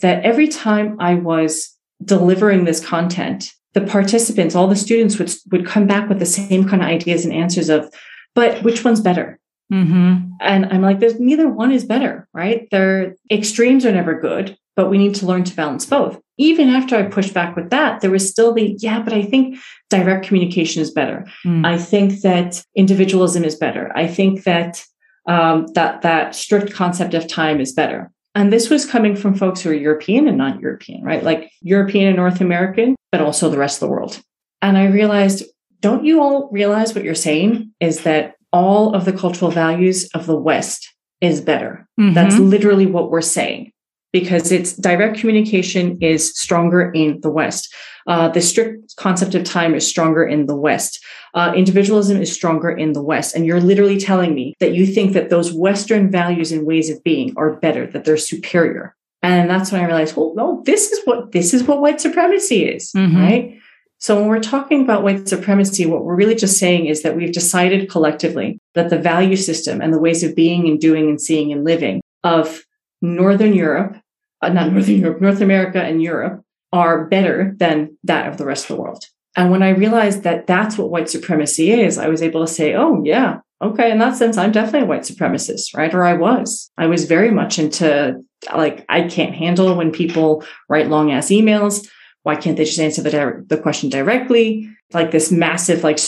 that 0.00 0.24
every 0.24 0.48
time 0.48 0.96
i 1.00 1.14
was 1.14 1.74
delivering 2.04 2.64
this 2.64 2.84
content 2.84 3.52
the 3.72 3.80
participants 3.80 4.54
all 4.54 4.66
the 4.66 4.76
students 4.76 5.18
would 5.18 5.32
would 5.50 5.66
come 5.66 5.86
back 5.86 6.08
with 6.08 6.18
the 6.18 6.26
same 6.26 6.68
kind 6.68 6.82
of 6.82 6.88
ideas 6.88 7.24
and 7.24 7.32
answers 7.32 7.68
of 7.68 7.92
but 8.34 8.62
which 8.62 8.84
one's 8.84 9.00
better? 9.00 9.38
Mm-hmm. 9.72 10.30
and 10.40 10.66
i'm 10.66 10.82
like 10.82 11.00
there's 11.00 11.18
neither 11.18 11.48
one 11.48 11.72
is 11.72 11.84
better 11.84 12.28
right? 12.32 12.68
Their 12.70 13.16
extremes 13.30 13.84
are 13.86 13.92
never 13.92 14.20
good 14.20 14.56
but 14.76 14.90
we 14.90 14.98
need 14.98 15.14
to 15.16 15.26
learn 15.26 15.42
to 15.44 15.56
balance 15.56 15.86
both 15.86 16.20
even 16.38 16.68
after 16.68 16.96
I 16.96 17.04
pushed 17.04 17.32
back 17.32 17.56
with 17.56 17.70
that, 17.70 18.00
there 18.00 18.10
was 18.10 18.28
still 18.28 18.52
the, 18.52 18.76
yeah, 18.78 19.00
but 19.00 19.12
I 19.12 19.22
think 19.22 19.58
direct 19.88 20.26
communication 20.26 20.82
is 20.82 20.90
better. 20.90 21.26
Mm. 21.44 21.66
I 21.66 21.78
think 21.78 22.20
that 22.20 22.62
individualism 22.74 23.44
is 23.44 23.54
better. 23.54 23.90
I 23.96 24.06
think 24.06 24.44
that 24.44 24.84
um, 25.26 25.66
that 25.74 26.02
that 26.02 26.36
strict 26.36 26.72
concept 26.72 27.12
of 27.14 27.26
time 27.26 27.60
is 27.60 27.72
better. 27.72 28.12
And 28.36 28.52
this 28.52 28.70
was 28.70 28.86
coming 28.86 29.16
from 29.16 29.34
folks 29.34 29.60
who 29.60 29.70
are 29.70 29.74
European 29.74 30.28
and 30.28 30.38
not 30.38 30.60
European, 30.60 31.02
right? 31.02 31.24
Like 31.24 31.50
European 31.62 32.06
and 32.06 32.16
North 32.16 32.40
American, 32.40 32.94
but 33.10 33.20
also 33.20 33.48
the 33.48 33.58
rest 33.58 33.82
of 33.82 33.88
the 33.88 33.92
world. 33.92 34.20
And 34.62 34.78
I 34.78 34.86
realized, 34.86 35.42
don't 35.80 36.04
you 36.04 36.22
all 36.22 36.48
realize 36.52 36.94
what 36.94 37.02
you're 37.02 37.14
saying 37.14 37.72
is 37.80 38.02
that 38.02 38.34
all 38.52 38.94
of 38.94 39.04
the 39.04 39.12
cultural 39.12 39.50
values 39.50 40.08
of 40.14 40.26
the 40.26 40.36
West 40.36 40.94
is 41.20 41.40
better? 41.40 41.88
Mm-hmm. 41.98 42.14
That's 42.14 42.38
literally 42.38 42.86
what 42.86 43.10
we're 43.10 43.20
saying 43.20 43.72
because 44.20 44.50
it's 44.50 44.72
direct 44.74 45.18
communication 45.18 45.98
is 46.00 46.34
stronger 46.34 46.90
in 46.92 47.20
the 47.20 47.30
West. 47.30 47.74
Uh, 48.06 48.28
the 48.28 48.40
strict 48.40 48.96
concept 48.96 49.34
of 49.34 49.44
time 49.44 49.74
is 49.74 49.86
stronger 49.86 50.24
in 50.24 50.46
the 50.46 50.56
West. 50.56 51.04
Uh, 51.34 51.52
individualism 51.54 52.22
is 52.22 52.32
stronger 52.32 52.70
in 52.70 52.92
the 52.94 53.02
West. 53.02 53.34
And 53.34 53.44
you're 53.44 53.60
literally 53.60 53.98
telling 53.98 54.34
me 54.34 54.54
that 54.60 54.74
you 54.74 54.86
think 54.86 55.12
that 55.12 55.28
those 55.28 55.52
Western 55.52 56.10
values 56.10 56.50
and 56.50 56.66
ways 56.66 56.88
of 56.88 57.02
being 57.04 57.34
are 57.36 57.56
better, 57.56 57.86
that 57.88 58.04
they're 58.04 58.16
superior. 58.16 58.94
And 59.22 59.50
that's 59.50 59.70
when 59.70 59.82
I 59.82 59.86
realized, 59.86 60.16
well, 60.16 60.32
no, 60.34 60.62
this 60.64 60.92
is 60.92 61.04
what 61.04 61.32
this 61.32 61.52
is 61.52 61.64
what 61.64 61.80
white 61.80 62.00
supremacy 62.00 62.64
is, 62.64 62.92
mm-hmm. 62.92 63.18
right? 63.18 63.58
So 63.98 64.16
when 64.16 64.28
we're 64.28 64.40
talking 64.40 64.82
about 64.82 65.02
white 65.02 65.28
supremacy, 65.28 65.84
what 65.84 66.04
we're 66.04 66.16
really 66.16 66.34
just 66.34 66.58
saying 66.58 66.86
is 66.86 67.02
that 67.02 67.16
we've 67.16 67.32
decided 67.32 67.90
collectively 67.90 68.58
that 68.74 68.88
the 68.88 68.98
value 68.98 69.36
system 69.36 69.80
and 69.80 69.92
the 69.92 69.98
ways 69.98 70.22
of 70.22 70.36
being 70.36 70.68
and 70.68 70.80
doing 70.80 71.08
and 71.08 71.20
seeing 71.20 71.52
and 71.52 71.64
living 71.64 72.02
of 72.22 72.62
Northern 73.02 73.54
Europe 73.54 73.96
uh, 74.42 74.48
not 74.48 74.72
Northern 74.72 74.98
Europe, 74.98 75.20
North 75.20 75.40
America 75.40 75.82
and 75.82 76.02
Europe 76.02 76.42
are 76.72 77.06
better 77.06 77.54
than 77.58 77.96
that 78.04 78.28
of 78.28 78.36
the 78.38 78.44
rest 78.44 78.68
of 78.68 78.76
the 78.76 78.82
world. 78.82 79.04
And 79.36 79.50
when 79.50 79.62
I 79.62 79.70
realized 79.70 80.22
that 80.22 80.46
that's 80.46 80.78
what 80.78 80.90
white 80.90 81.10
supremacy 81.10 81.70
is, 81.72 81.98
I 81.98 82.08
was 82.08 82.22
able 82.22 82.44
to 82.44 82.52
say, 82.52 82.74
oh, 82.74 83.02
yeah, 83.04 83.40
okay, 83.62 83.90
in 83.90 83.98
that 83.98 84.16
sense, 84.16 84.36
I'm 84.36 84.52
definitely 84.52 84.86
a 84.86 84.86
white 84.86 85.02
supremacist, 85.02 85.76
right? 85.76 85.94
Or 85.94 86.04
I 86.04 86.14
was. 86.14 86.70
I 86.78 86.86
was 86.86 87.04
very 87.04 87.30
much 87.30 87.58
into 87.58 88.22
like, 88.54 88.84
I 88.88 89.02
can't 89.02 89.34
handle 89.34 89.74
when 89.76 89.92
people 89.92 90.44
write 90.68 90.88
long 90.88 91.12
ass 91.12 91.28
emails. 91.28 91.86
Why 92.22 92.36
can't 92.36 92.56
they 92.56 92.64
just 92.64 92.80
answer 92.80 93.02
the, 93.02 93.44
the 93.46 93.58
question 93.58 93.88
directly? 93.88 94.68
Like 94.92 95.10
this 95.10 95.30
massive, 95.30 95.84
like, 95.84 95.98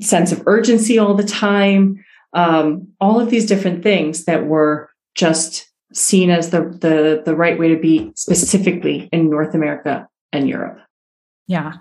sense 0.00 0.32
of 0.32 0.42
urgency 0.46 0.98
all 0.98 1.14
the 1.14 1.24
time. 1.24 2.04
Um, 2.32 2.88
all 3.00 3.20
of 3.20 3.28
these 3.28 3.46
different 3.46 3.82
things 3.82 4.24
that 4.24 4.46
were 4.46 4.88
just 5.14 5.69
seen 5.92 6.30
as 6.30 6.50
the, 6.50 6.60
the, 6.60 7.22
the 7.24 7.36
right 7.36 7.58
way 7.58 7.68
to 7.68 7.80
be 7.80 8.12
specifically 8.14 9.08
in 9.12 9.30
North 9.30 9.54
America 9.54 10.08
and 10.32 10.48
Europe. 10.48 10.80
Yeah 11.46 11.74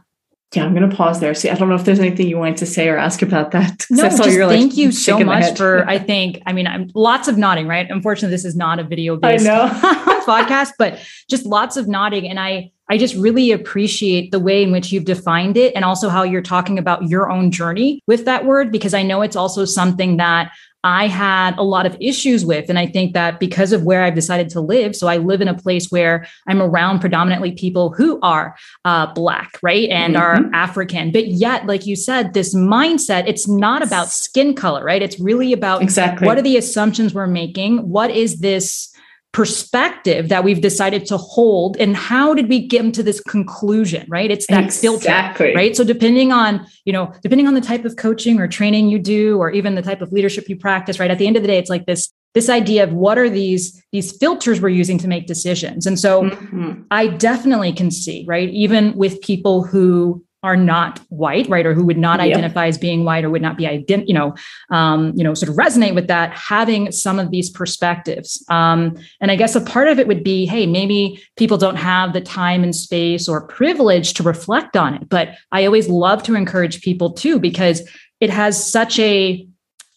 yeah, 0.56 0.66
I'm 0.66 0.74
going 0.74 0.90
to 0.90 0.96
pause 0.96 1.20
there. 1.20 1.36
See, 1.36 1.48
I 1.48 1.54
don't 1.54 1.70
know 1.70 1.76
if 1.76 1.86
there's 1.86 2.00
anything 2.00 2.28
you 2.28 2.40
wanted 2.40 2.58
to 2.58 2.66
say 2.66 2.90
or 2.90 2.98
ask 2.98 3.22
about 3.22 3.52
that. 3.52 3.86
No, 3.92 4.04
just 4.04 4.18
thank 4.24 4.40
like 4.40 4.78
you 4.78 4.92
so 4.92 5.20
much 5.20 5.58
for. 5.58 5.86
I 5.88 6.00
think. 6.00 6.42
I 6.46 6.54
mean, 6.54 6.68
I'm 6.68 6.90
lots 6.96 7.28
of 7.28 7.38
nodding. 7.38 7.68
Right. 7.68 7.90
Unfortunately, 7.90 8.34
this 8.34 8.46
is 8.46 8.56
not 8.56 8.80
a 8.80 8.84
video 8.84 9.16
based 9.16 9.46
podcast, 9.46 10.72
but 10.78 11.00
just 11.30 11.46
lots 11.46 11.76
of 11.76 11.88
nodding, 11.88 12.28
and 12.28 12.40
I 12.40 12.72
I 12.90 12.98
just 12.98 13.16
really 13.16 13.52
appreciate 13.52 14.32
the 14.32 14.40
way 14.40 14.64
in 14.64 14.72
which 14.72 14.92
you've 14.92 15.06
defined 15.06 15.58
it, 15.58 15.76
and 15.76 15.84
also 15.84 16.08
how 16.08 16.24
you're 16.24 16.42
talking 16.42 16.78
about 16.78 17.08
your 17.08 17.30
own 17.30 17.52
journey 17.52 18.02
with 18.08 18.26
that 18.26 18.46
word, 18.46 18.72
because 18.72 18.94
I 18.94 19.04
know 19.04 19.22
it's 19.22 19.36
also 19.36 19.66
something 19.66 20.18
that 20.18 20.52
I 20.84 21.08
had 21.08 21.58
a 21.58 21.64
lot 21.64 21.86
of 21.86 21.98
issues 22.00 22.46
with. 22.46 22.70
And 22.70 22.80
I 22.80 22.88
think 22.88 23.14
that 23.14 23.40
because 23.40 23.74
of 23.74 23.84
where 23.84 24.04
I've 24.04 24.16
decided 24.16 24.50
to 24.52 24.62
live, 24.62 24.96
so 24.96 25.08
I 25.08 25.18
live 25.18 25.42
in 25.42 25.48
a 25.48 25.54
place 25.54 25.92
where 25.92 26.26
I'm 26.48 26.62
around 26.62 27.00
predominantly 27.00 27.52
people 27.52 27.92
who 27.92 28.20
are 28.22 28.56
uh, 28.86 29.14
Black, 29.14 29.60
right? 29.62 29.90
And 29.90 30.16
mm-hmm. 30.16 30.24
are 30.24 30.56
African. 30.56 31.12
But 31.12 31.28
yet, 31.28 31.66
like 31.66 31.86
you 31.86 31.96
said, 31.96 32.34
this 32.34 32.56
mindset, 32.56 33.28
it's 33.28 33.48
not 33.48 33.82
about 33.84 34.10
skin 34.10 34.54
color, 34.56 34.84
right? 34.84 35.02
It's 35.02 35.20
really 35.20 35.52
about 35.52 35.82
exactly 35.82 36.26
what 36.26 36.38
are 36.38 36.42
the 36.42 36.58
assumptions 36.58 37.14
we're 37.14 37.28
making? 37.28 37.90
What 37.90 38.12
is 38.12 38.40
this? 38.40 38.94
Perspective 39.32 40.30
that 40.30 40.44
we've 40.44 40.62
decided 40.62 41.06
to 41.06 41.16
hold 41.16 41.78
and 41.78 41.96
how 41.96 42.34
did 42.34 42.50
we 42.50 42.66
get 42.66 42.80
to 42.96 43.04
this 43.04 43.22
conclusion 43.22 44.04
right 44.10 44.32
it's 44.32 44.48
that 44.48 44.64
exactly. 44.64 45.48
filter 45.48 45.56
right 45.56 45.76
so 45.76 45.84
depending 45.84 46.32
on 46.32 46.66
you 46.86 46.92
know 46.92 47.14
depending 47.22 47.46
on 47.46 47.54
the 47.54 47.62
type 47.62 47.86
of 47.86 47.96
coaching 47.96 48.40
or 48.40 48.48
training 48.48 48.90
you 48.90 48.98
do 48.98 49.38
or 49.38 49.52
even 49.52 49.76
the 49.76 49.84
type 49.84 50.02
of 50.02 50.12
leadership 50.12 50.50
you 50.50 50.56
practice 50.56 51.00
right 51.00 51.12
at 51.12 51.20
the 51.20 51.28
end 51.28 51.36
of 51.36 51.44
the 51.44 51.48
day 51.48 51.60
it's 51.60 51.70
like 51.70 51.86
this 51.86 52.12
this 52.34 52.50
idea 52.50 52.84
of 52.84 52.94
what 52.94 53.20
are 53.20 53.30
these 53.30 53.84
these 53.92 54.18
filters 54.18 54.62
we're 54.62 54.70
using 54.70 54.98
to 54.98 55.08
make 55.08 55.28
decisions 55.28 55.86
and 55.86 56.00
so 56.00 56.24
mm-hmm. 56.24 56.82
i 56.90 57.06
definitely 57.06 57.72
can 57.72 57.92
see 57.92 58.26
right 58.28 58.50
even 58.50 58.96
with 58.96 59.22
people 59.22 59.64
who 59.64 60.24
are 60.42 60.56
not 60.56 61.00
white, 61.10 61.50
right, 61.50 61.66
or 61.66 61.74
who 61.74 61.84
would 61.84 61.98
not 61.98 62.20
yep. 62.20 62.30
identify 62.30 62.68
as 62.68 62.78
being 62.78 63.04
white, 63.04 63.26
or 63.26 63.30
would 63.30 63.42
not 63.42 63.58
be 63.58 63.66
ident- 63.66 64.08
you 64.08 64.14
know, 64.14 64.34
um, 64.72 65.12
you 65.16 65.24
know, 65.24 65.34
sort 65.34 65.50
of 65.50 65.56
resonate 65.56 65.94
with 65.96 66.08
that, 66.08 66.32
having 66.32 66.92
some 66.92 67.20
of 67.20 67.30
these 67.30 67.50
perspectives. 67.50 68.42
Um, 68.50 68.98
and 69.20 69.32
I 69.32 69.36
guess 69.36 69.56
a 69.56 69.62
part 69.62 69.90
of 69.90 70.00
it 70.00 70.08
would 70.08 70.24
be, 70.24 70.46
hey, 70.46 70.66
maybe 70.66 71.22
people 71.36 71.58
don't 71.58 71.76
have 71.76 72.14
the 72.14 72.22
time 72.22 72.64
and 72.64 72.74
space 72.74 73.28
or 73.28 73.46
privilege 73.48 74.14
to 74.14 74.24
reflect 74.24 74.78
on 74.78 74.94
it. 74.94 75.10
But 75.10 75.36
I 75.52 75.66
always 75.66 75.90
love 75.90 76.24
to 76.24 76.36
encourage 76.36 76.82
people 76.82 77.12
too, 77.12 77.40
because 77.40 77.82
it 78.22 78.30
has 78.30 78.72
such 78.72 79.00
a 79.00 79.46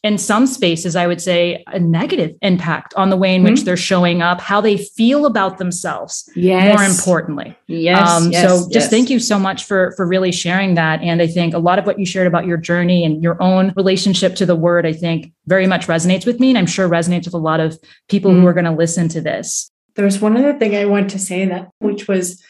in 0.03 0.19
some 0.19 0.49
spaces, 0.49 0.97
I 0.97 1.07
would 1.07 1.21
say, 1.21 1.63
a 1.69 1.79
negative 1.79 2.37
impact 2.43 2.93
on 2.95 3.11
the 3.11 3.17
way 3.17 3.35
in 3.35 3.43
mm-hmm. 3.43 3.53
which 3.53 3.63
they're 3.63 3.77
showing 3.77 4.21
up, 4.21 4.41
how 4.41 4.61
they 4.61 4.77
feel 4.77 5.27
about 5.27 5.59
themselves. 5.59 6.29
Yes. 6.35 6.77
More 6.77 6.85
importantly. 6.85 7.57
Yes. 7.69 8.11
Um, 8.11 8.33
yes 8.33 8.49
so 8.49 8.57
just 8.65 8.75
yes. 8.75 8.91
thank 8.91 9.11
you 9.11 9.21
so 9.21 9.39
much 9.39 9.65
for 9.65 9.93
for 9.93 10.05
really 10.07 10.33
sharing 10.33 10.75
that. 10.75 11.01
And 11.03 11.23
I 11.23 11.29
think 11.29 11.55
a 11.55 11.59
lot 11.59 11.79
of 11.79 11.87
what 11.87 12.01
you 12.01 12.07
shared 12.07 12.27
about 12.27 12.47
your 12.47 12.57
journey 12.57 13.05
and 13.05 13.23
your 13.23 13.41
own 13.41 13.73
relationship 13.77 14.35
to 14.37 14.47
the 14.47 14.57
word, 14.57 14.87
I 14.87 14.93
think 14.93 15.33
very 15.47 15.69
much 15.69 15.87
resonates 15.87 16.27
with 16.27 16.41
me. 16.41 16.49
And 16.49 16.59
I'm 16.59 16.67
sure 16.67 16.89
resonates 16.89 17.27
with 17.27 17.35
a 17.35 17.39
lot 17.39 17.61
of 17.61 17.79
people 18.09 18.33
mm-hmm. 18.33 18.41
who 18.41 18.47
are 18.49 18.55
going 18.55 18.65
to 18.65 18.73
listen 18.73 19.09
to 19.11 19.21
this. 19.21 19.71
There's 19.95 20.21
one 20.21 20.37
other 20.37 20.59
thing 20.59 20.75
I 20.75 20.87
want 20.87 21.11
to 21.11 21.19
say 21.19 21.45
that 21.45 21.69
which 21.79 22.09
was 22.09 22.43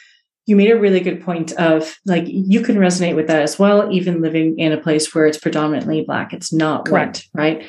you 0.46 0.57
made 0.57 0.70
a 0.70 0.78
really 0.78 1.00
good 1.00 1.22
point 1.22 1.52
of 1.52 1.98
like 2.05 2.24
you 2.26 2.62
can 2.62 2.76
resonate 2.76 3.14
with 3.14 3.28
that 3.28 3.42
as 3.42 3.59
well 3.59 3.90
even 3.92 4.20
living 4.20 4.59
in 4.59 4.72
a 4.72 4.81
place 4.81 5.14
where 5.14 5.26
it's 5.26 5.38
predominantly 5.38 6.02
black. 6.02 6.33
It's 6.33 6.52
not 6.52 6.87
Correct. 6.87 7.28
white 7.33 7.42
right? 7.42 7.66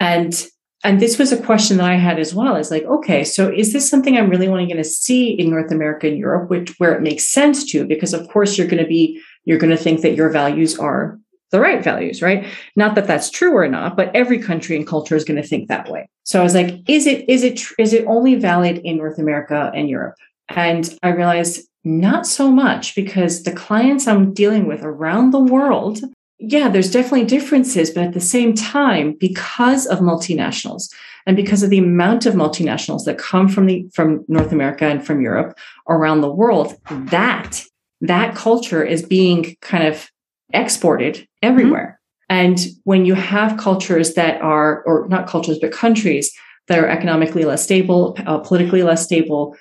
And 0.00 0.46
and 0.84 1.00
this 1.00 1.18
was 1.18 1.32
a 1.32 1.42
question 1.42 1.78
that 1.78 1.90
i 1.90 1.96
had 1.96 2.18
as 2.18 2.34
well. 2.34 2.56
Is 2.56 2.70
like 2.70 2.84
okay 2.84 3.24
so 3.24 3.52
is 3.52 3.72
this 3.72 3.88
something 3.88 4.16
i'm 4.16 4.30
really 4.30 4.48
only 4.48 4.66
going 4.66 4.76
to 4.76 4.84
see 4.84 5.30
in 5.30 5.50
north 5.50 5.70
america 5.70 6.06
and 6.06 6.18
europe 6.18 6.50
which 6.50 6.74
where 6.78 6.94
it 6.94 7.02
makes 7.02 7.28
sense 7.28 7.64
to? 7.72 7.86
Because 7.86 8.14
of 8.14 8.28
course 8.28 8.56
you're 8.56 8.68
going 8.68 8.82
to 8.82 8.88
be 8.88 9.20
you're 9.44 9.58
going 9.58 9.76
to 9.76 9.82
think 9.82 10.00
that 10.00 10.16
your 10.16 10.30
values 10.30 10.78
are 10.78 11.18
the 11.50 11.60
right 11.60 11.82
values 11.84 12.22
right? 12.22 12.46
Not 12.74 12.94
that 12.94 13.06
that's 13.06 13.30
true 13.30 13.54
or 13.54 13.68
not 13.68 13.96
but 13.96 14.14
every 14.14 14.38
country 14.38 14.76
and 14.76 14.86
culture 14.86 15.16
is 15.16 15.24
going 15.24 15.40
to 15.40 15.46
think 15.46 15.68
that 15.68 15.90
way. 15.90 16.08
So 16.24 16.40
i 16.40 16.42
was 16.42 16.54
like 16.54 16.88
is 16.88 17.06
it 17.06 17.28
is 17.28 17.42
it 17.42 17.60
is 17.78 17.92
it 17.92 18.06
only 18.06 18.36
valid 18.36 18.78
in 18.78 18.96
north 18.96 19.18
america 19.18 19.70
and 19.74 19.88
europe? 19.90 20.16
And 20.48 20.96
i 21.02 21.08
realized 21.08 21.66
not 21.86 22.26
so 22.26 22.50
much 22.50 22.94
because 22.94 23.44
the 23.44 23.52
clients 23.52 24.06
I'm 24.06 24.34
dealing 24.34 24.66
with 24.66 24.82
around 24.82 25.30
the 25.30 25.40
world, 25.40 26.00
yeah, 26.38 26.68
there's 26.68 26.90
definitely 26.90 27.24
differences, 27.24 27.90
but 27.90 28.02
at 28.02 28.12
the 28.12 28.20
same 28.20 28.54
time, 28.54 29.16
because 29.18 29.86
of 29.86 30.00
multinationals 30.00 30.92
and 31.26 31.36
because 31.36 31.62
of 31.62 31.70
the 31.70 31.78
amount 31.78 32.26
of 32.26 32.34
multinationals 32.34 33.04
that 33.04 33.18
come 33.18 33.48
from 33.48 33.66
the 33.66 33.88
from 33.94 34.24
North 34.28 34.52
America 34.52 34.84
and 34.84 35.06
from 35.06 35.22
Europe 35.22 35.56
around 35.88 36.20
the 36.20 36.32
world, 36.32 36.76
that 36.90 37.62
that 38.00 38.34
culture 38.34 38.84
is 38.84 39.02
being 39.02 39.56
kind 39.62 39.86
of 39.86 40.10
exported 40.52 41.26
everywhere. 41.40 42.00
Mm-hmm. 42.30 42.46
And 42.48 42.66
when 42.84 43.04
you 43.04 43.14
have 43.14 43.56
cultures 43.58 44.14
that 44.14 44.42
are, 44.42 44.82
or 44.82 45.06
not 45.08 45.28
cultures, 45.28 45.58
but 45.60 45.70
countries 45.70 46.32
that 46.66 46.78
are 46.78 46.88
economically 46.88 47.44
less 47.44 47.62
stable, 47.62 48.16
uh, 48.26 48.38
politically 48.38 48.82
less 48.82 49.04
stable, 49.04 49.56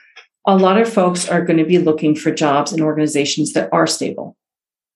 a 0.47 0.55
lot 0.55 0.79
of 0.79 0.91
folks 0.91 1.27
are 1.27 1.43
going 1.43 1.57
to 1.57 1.65
be 1.65 1.79
looking 1.79 2.15
for 2.15 2.31
jobs 2.31 2.71
in 2.71 2.81
organizations 2.81 3.53
that 3.53 3.69
are 3.71 3.87
stable. 3.87 4.35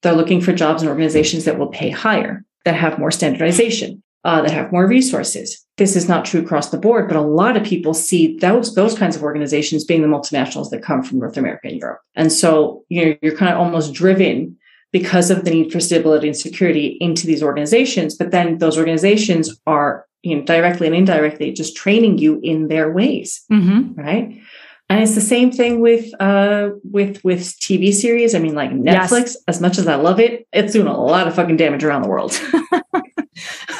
They're 0.02 0.14
looking 0.14 0.42
for 0.42 0.54
jobs 0.54 0.82
in 0.82 0.90
organizations 0.90 1.46
that 1.46 1.60
will 1.60 1.68
pay 1.68 1.90
higher, 1.90 2.46
that 2.66 2.76
have 2.76 3.00
more 3.00 3.12
standardization, 3.12 4.02
uh, 4.24 4.42
that 4.42 4.52
have 4.52 4.72
more 4.72 4.88
resources. 4.88 5.66
This 5.78 5.96
is 5.96 6.08
not 6.08 6.26
true 6.26 6.42
across 6.42 6.70
the 6.70 6.78
board, 6.78 7.08
but 7.08 7.18
a 7.18 7.22
lot 7.22 7.58
of 7.58 7.64
people 7.64 7.94
see 7.94 8.38
those 8.38 8.76
those 8.76 8.98
kinds 8.98 9.16
of 9.16 9.24
organizations 9.24 9.84
being 9.84 10.02
the 10.02 10.08
multinationals 10.08 10.70
that 10.70 10.84
come 10.84 11.04
from 11.04 11.20
North 11.20 11.38
America 11.38 11.68
and 11.68 11.78
Europe. 11.78 12.02
And 12.16 12.32
so 12.32 12.84
you 12.90 13.06
know, 13.06 13.16
you're 13.22 13.36
kind 13.36 13.52
of 13.52 13.60
almost 13.60 13.94
driven 13.94 14.58
because 14.92 15.30
of 15.30 15.46
the 15.46 15.52
need 15.52 15.72
for 15.72 15.80
stability 15.80 16.28
and 16.28 16.38
security 16.38 16.98
into 17.00 17.28
these 17.28 17.44
organizations. 17.44 18.16
But 18.16 18.32
then 18.32 18.58
those 18.58 18.78
organizations 18.78 19.60
are 19.66 20.06
you 20.24 20.36
know 20.36 20.44
directly 20.44 20.88
and 20.88 20.96
indirectly 20.96 21.52
just 21.52 21.76
training 21.76 22.18
you 22.18 22.40
in 22.44 22.68
their 22.68 22.92
ways, 22.92 23.44
mm-hmm. 23.52 24.00
right? 24.00 24.40
And 24.90 25.04
it's 25.04 25.14
the 25.14 25.22
same 25.22 25.52
thing 25.52 25.82
with 25.82 26.12
uh 26.20 26.70
with 26.84 27.24
with 27.24 27.42
TV 27.60 27.94
series. 27.94 28.34
I 28.34 28.40
mean, 28.40 28.56
like 28.56 28.72
Netflix, 28.72 29.12
yes. 29.12 29.38
as 29.48 29.62
much 29.62 29.78
as 29.78 29.88
I 29.88 29.96
love 29.96 30.20
it, 30.20 30.48
it's 30.52 30.74
doing 30.74 30.88
a 30.88 31.00
lot 31.00 31.28
of 31.28 31.36
fucking 31.36 31.58
damage 31.58 31.84
around 31.84 32.02
the 32.02 32.10
world. 32.10 32.40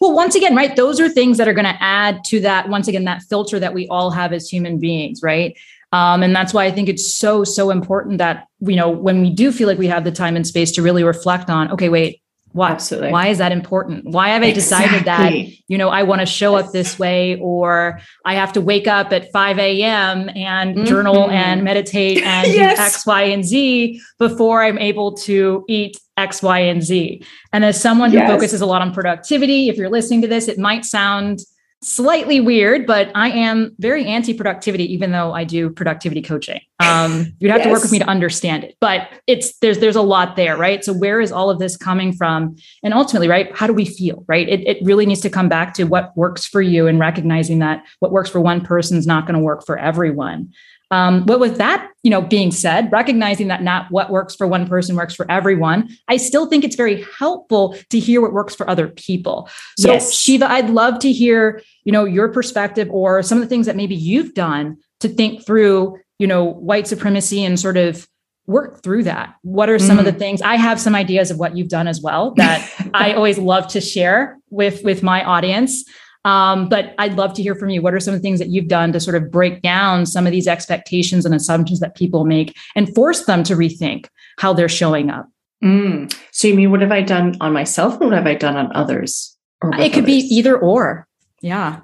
well, 0.00 0.14
once 0.14 0.34
again, 0.34 0.54
right? 0.54 0.76
Those 0.76 1.00
are 1.00 1.08
things 1.08 1.38
that 1.38 1.48
are 1.48 1.54
going 1.54 1.66
to 1.66 1.82
add 1.82 2.22
to 2.24 2.40
that, 2.40 2.68
once 2.68 2.88
again, 2.88 3.04
that 3.04 3.22
filter 3.22 3.58
that 3.58 3.74
we 3.74 3.86
all 3.88 4.10
have 4.10 4.32
as 4.32 4.48
human 4.48 4.78
beings, 4.78 5.20
right? 5.22 5.56
Um, 5.92 6.22
and 6.22 6.34
that's 6.34 6.52
why 6.52 6.64
I 6.64 6.70
think 6.70 6.88
it's 6.88 7.14
so, 7.14 7.44
so 7.44 7.70
important 7.70 8.18
that, 8.18 8.46
you 8.60 8.76
know, 8.76 8.90
when 8.90 9.22
we 9.22 9.30
do 9.30 9.52
feel 9.52 9.68
like 9.68 9.78
we 9.78 9.86
have 9.86 10.04
the 10.04 10.12
time 10.12 10.36
and 10.36 10.46
space 10.46 10.72
to 10.72 10.82
really 10.82 11.04
reflect 11.04 11.48
on, 11.48 11.70
okay, 11.70 11.88
wait, 11.88 12.20
why? 12.56 12.70
Absolutely. 12.70 13.10
Why 13.10 13.28
is 13.28 13.36
that 13.36 13.52
important? 13.52 14.06
Why 14.06 14.30
have 14.30 14.42
I 14.42 14.50
decided 14.50 15.00
exactly. 15.00 15.44
that, 15.44 15.56
you 15.68 15.76
know, 15.76 15.90
I 15.90 16.04
want 16.04 16.20
to 16.20 16.26
show 16.26 16.56
up 16.56 16.72
this 16.72 16.98
way 16.98 17.38
or 17.38 18.00
I 18.24 18.34
have 18.34 18.54
to 18.54 18.62
wake 18.62 18.88
up 18.88 19.12
at 19.12 19.30
5 19.30 19.58
a.m. 19.58 20.30
and 20.34 20.74
mm-hmm. 20.74 20.84
journal 20.84 21.30
and 21.30 21.62
meditate 21.62 22.22
and 22.24 22.48
yes. 22.48 22.78
do 22.78 22.82
X, 22.82 23.06
Y, 23.06 23.22
and 23.24 23.44
Z 23.44 24.00
before 24.18 24.62
I'm 24.62 24.78
able 24.78 25.12
to 25.18 25.66
eat 25.68 25.98
X, 26.16 26.42
Y, 26.42 26.58
and 26.60 26.82
Z. 26.82 27.22
And 27.52 27.62
as 27.62 27.78
someone 27.78 28.10
who 28.10 28.16
yes. 28.16 28.30
focuses 28.30 28.62
a 28.62 28.66
lot 28.66 28.80
on 28.80 28.94
productivity, 28.94 29.68
if 29.68 29.76
you're 29.76 29.90
listening 29.90 30.22
to 30.22 30.28
this, 30.28 30.48
it 30.48 30.58
might 30.58 30.86
sound 30.86 31.40
slightly 31.82 32.40
weird, 32.40 32.86
but 32.86 33.10
I 33.14 33.30
am 33.30 33.74
very 33.78 34.04
anti 34.06 34.34
productivity, 34.34 34.92
even 34.92 35.12
though 35.12 35.32
I 35.32 35.44
do 35.44 35.70
productivity 35.70 36.22
coaching. 36.22 36.60
Um, 36.80 37.34
you'd 37.38 37.50
have 37.50 37.60
yes. 37.60 37.66
to 37.66 37.72
work 37.72 37.82
with 37.82 37.92
me 37.92 37.98
to 37.98 38.08
understand 38.08 38.64
it, 38.64 38.76
but 38.80 39.08
it's 39.26 39.56
there's 39.58 39.78
there's 39.78 39.96
a 39.96 40.02
lot 40.02 40.36
there, 40.36 40.56
right? 40.56 40.84
So 40.84 40.92
where 40.92 41.20
is 41.20 41.32
all 41.32 41.50
of 41.50 41.58
this 41.58 41.76
coming 41.76 42.12
from? 42.12 42.56
And 42.82 42.94
ultimately, 42.94 43.28
right, 43.28 43.54
how 43.56 43.66
do 43.66 43.72
we 43.72 43.84
feel, 43.84 44.24
right? 44.26 44.48
It, 44.48 44.66
it 44.66 44.78
really 44.82 45.06
needs 45.06 45.20
to 45.22 45.30
come 45.30 45.48
back 45.48 45.74
to 45.74 45.84
what 45.84 46.16
works 46.16 46.46
for 46.46 46.62
you 46.62 46.86
and 46.86 46.98
recognizing 46.98 47.58
that 47.60 47.84
what 48.00 48.12
works 48.12 48.30
for 48.30 48.40
one 48.40 48.60
person 48.60 48.96
is 48.96 49.06
not 49.06 49.26
going 49.26 49.38
to 49.38 49.44
work 49.44 49.64
for 49.64 49.78
everyone. 49.78 50.52
Um, 50.90 51.24
but 51.24 51.40
with 51.40 51.58
that, 51.58 51.90
you 52.02 52.10
know, 52.10 52.22
being 52.22 52.52
said, 52.52 52.90
recognizing 52.92 53.48
that 53.48 53.62
not 53.62 53.90
what 53.90 54.10
works 54.10 54.36
for 54.36 54.46
one 54.46 54.68
person 54.68 54.94
works 54.94 55.14
for 55.14 55.30
everyone, 55.30 55.88
I 56.06 56.16
still 56.16 56.46
think 56.46 56.62
it's 56.62 56.76
very 56.76 57.04
helpful 57.18 57.76
to 57.90 57.98
hear 57.98 58.20
what 58.20 58.32
works 58.32 58.54
for 58.54 58.68
other 58.70 58.88
people. 58.88 59.48
So, 59.78 59.92
yes. 59.92 60.14
Shiva, 60.14 60.50
I'd 60.50 60.70
love 60.70 61.00
to 61.00 61.10
hear, 61.12 61.60
you 61.84 61.92
know, 61.92 62.04
your 62.04 62.28
perspective 62.28 62.88
or 62.90 63.22
some 63.22 63.38
of 63.38 63.42
the 63.42 63.48
things 63.48 63.66
that 63.66 63.74
maybe 63.74 63.96
you've 63.96 64.34
done 64.34 64.76
to 65.00 65.08
think 65.08 65.44
through 65.44 65.98
you 66.18 66.26
know, 66.26 66.44
white 66.44 66.86
supremacy 66.86 67.44
and 67.44 67.58
sort 67.58 67.76
of 67.76 68.08
work 68.46 68.82
through 68.82 69.02
that? 69.04 69.34
What 69.42 69.68
are 69.68 69.78
some 69.78 69.96
mm. 69.96 70.00
of 70.00 70.04
the 70.06 70.12
mm. 70.12 70.18
things? 70.18 70.42
I 70.42 70.56
have 70.56 70.80
some 70.80 70.94
ideas 70.94 71.30
of 71.30 71.38
what 71.38 71.56
you've 71.56 71.68
done 71.68 71.88
as 71.88 72.00
well 72.00 72.32
that 72.34 72.68
I 72.94 73.12
always 73.12 73.38
love 73.38 73.68
to 73.68 73.80
share 73.80 74.38
with 74.50 74.84
with 74.84 75.02
my 75.02 75.24
audience. 75.24 75.84
Um, 76.26 76.68
but 76.68 76.92
I'd 76.98 77.14
love 77.14 77.34
to 77.34 77.42
hear 77.42 77.54
from 77.54 77.70
you. 77.70 77.80
What 77.80 77.94
are 77.94 78.00
some 78.00 78.12
of 78.12 78.20
the 78.20 78.22
things 78.22 78.40
that 78.40 78.48
you've 78.48 78.66
done 78.66 78.92
to 78.92 78.98
sort 78.98 79.14
of 79.14 79.30
break 79.30 79.62
down 79.62 80.06
some 80.06 80.26
of 80.26 80.32
these 80.32 80.48
expectations 80.48 81.24
and 81.24 81.32
assumptions 81.32 81.78
that 81.78 81.94
people 81.94 82.24
make 82.24 82.56
and 82.74 82.92
force 82.96 83.26
them 83.26 83.44
to 83.44 83.54
rethink 83.54 84.08
how 84.38 84.52
they're 84.52 84.68
showing 84.68 85.08
up? 85.08 85.28
Mm. 85.62 86.12
So 86.32 86.48
you 86.48 86.54
mean 86.54 86.72
what 86.72 86.80
have 86.80 86.90
I 86.90 87.02
done 87.02 87.36
on 87.40 87.52
myself 87.52 87.94
or 88.00 88.08
what 88.08 88.14
have 88.14 88.26
I 88.26 88.34
done 88.34 88.56
on 88.56 88.74
others? 88.74 89.36
It 89.62 89.92
could 89.92 90.02
others? 90.02 90.04
be 90.04 90.16
either 90.34 90.58
or. 90.58 91.06
Yeah. 91.42 91.80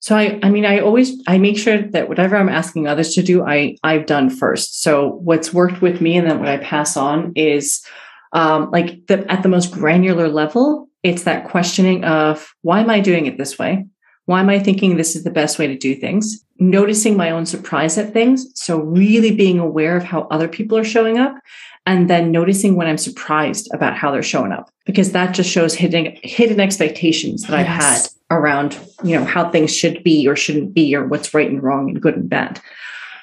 So 0.00 0.16
I, 0.16 0.40
I 0.42 0.50
mean, 0.50 0.66
I 0.66 0.80
always 0.80 1.22
I 1.28 1.38
make 1.38 1.56
sure 1.56 1.80
that 1.80 2.08
whatever 2.08 2.36
I'm 2.36 2.48
asking 2.48 2.88
others 2.88 3.14
to 3.14 3.22
do, 3.22 3.44
I 3.44 3.76
I've 3.84 4.06
done 4.06 4.28
first. 4.28 4.82
So 4.82 5.20
what's 5.22 5.54
worked 5.54 5.80
with 5.80 6.00
me 6.00 6.16
and 6.16 6.28
then 6.28 6.40
what 6.40 6.48
I 6.48 6.56
pass 6.58 6.96
on 6.96 7.32
is 7.36 7.86
um, 8.32 8.72
like 8.72 9.06
the 9.06 9.24
at 9.32 9.44
the 9.44 9.48
most 9.48 9.70
granular 9.70 10.28
level, 10.28 10.88
it's 11.04 11.22
that 11.22 11.48
questioning 11.48 12.02
of 12.04 12.52
why 12.62 12.80
am 12.80 12.90
I 12.90 12.98
doing 12.98 13.26
it 13.26 13.38
this 13.38 13.58
way? 13.58 13.86
Why 14.24 14.40
am 14.40 14.48
I 14.48 14.58
thinking 14.58 14.96
this 14.96 15.14
is 15.14 15.22
the 15.22 15.30
best 15.30 15.58
way 15.58 15.66
to 15.66 15.76
do 15.76 15.94
things? 15.94 16.42
Noticing 16.58 17.16
my 17.16 17.30
own 17.30 17.44
surprise 17.46 17.98
at 17.98 18.12
things. 18.12 18.46
So 18.54 18.80
really 18.80 19.30
being 19.30 19.58
aware 19.58 19.96
of 19.96 20.02
how 20.02 20.22
other 20.30 20.48
people 20.48 20.78
are 20.78 20.84
showing 20.84 21.18
up 21.18 21.36
and 21.86 22.08
then 22.08 22.30
noticing 22.30 22.76
when 22.76 22.86
I'm 22.86 22.98
surprised 22.98 23.68
about 23.74 23.94
how 23.94 24.10
they're 24.10 24.22
showing 24.22 24.52
up 24.52 24.70
because 24.86 25.12
that 25.12 25.34
just 25.34 25.50
shows 25.50 25.74
hidden 25.74 26.16
hidden 26.22 26.60
expectations 26.60 27.42
that 27.42 27.54
I've 27.54 27.66
had 27.66 28.08
around 28.30 28.78
you 29.02 29.18
know 29.18 29.24
how 29.24 29.50
things 29.50 29.74
should 29.74 30.02
be 30.02 30.26
or 30.26 30.34
shouldn't 30.34 30.72
be 30.72 30.94
or 30.94 31.06
what's 31.06 31.34
right 31.34 31.50
and 31.50 31.62
wrong 31.62 31.90
and 31.90 32.00
good 32.00 32.16
and 32.16 32.28
bad 32.28 32.60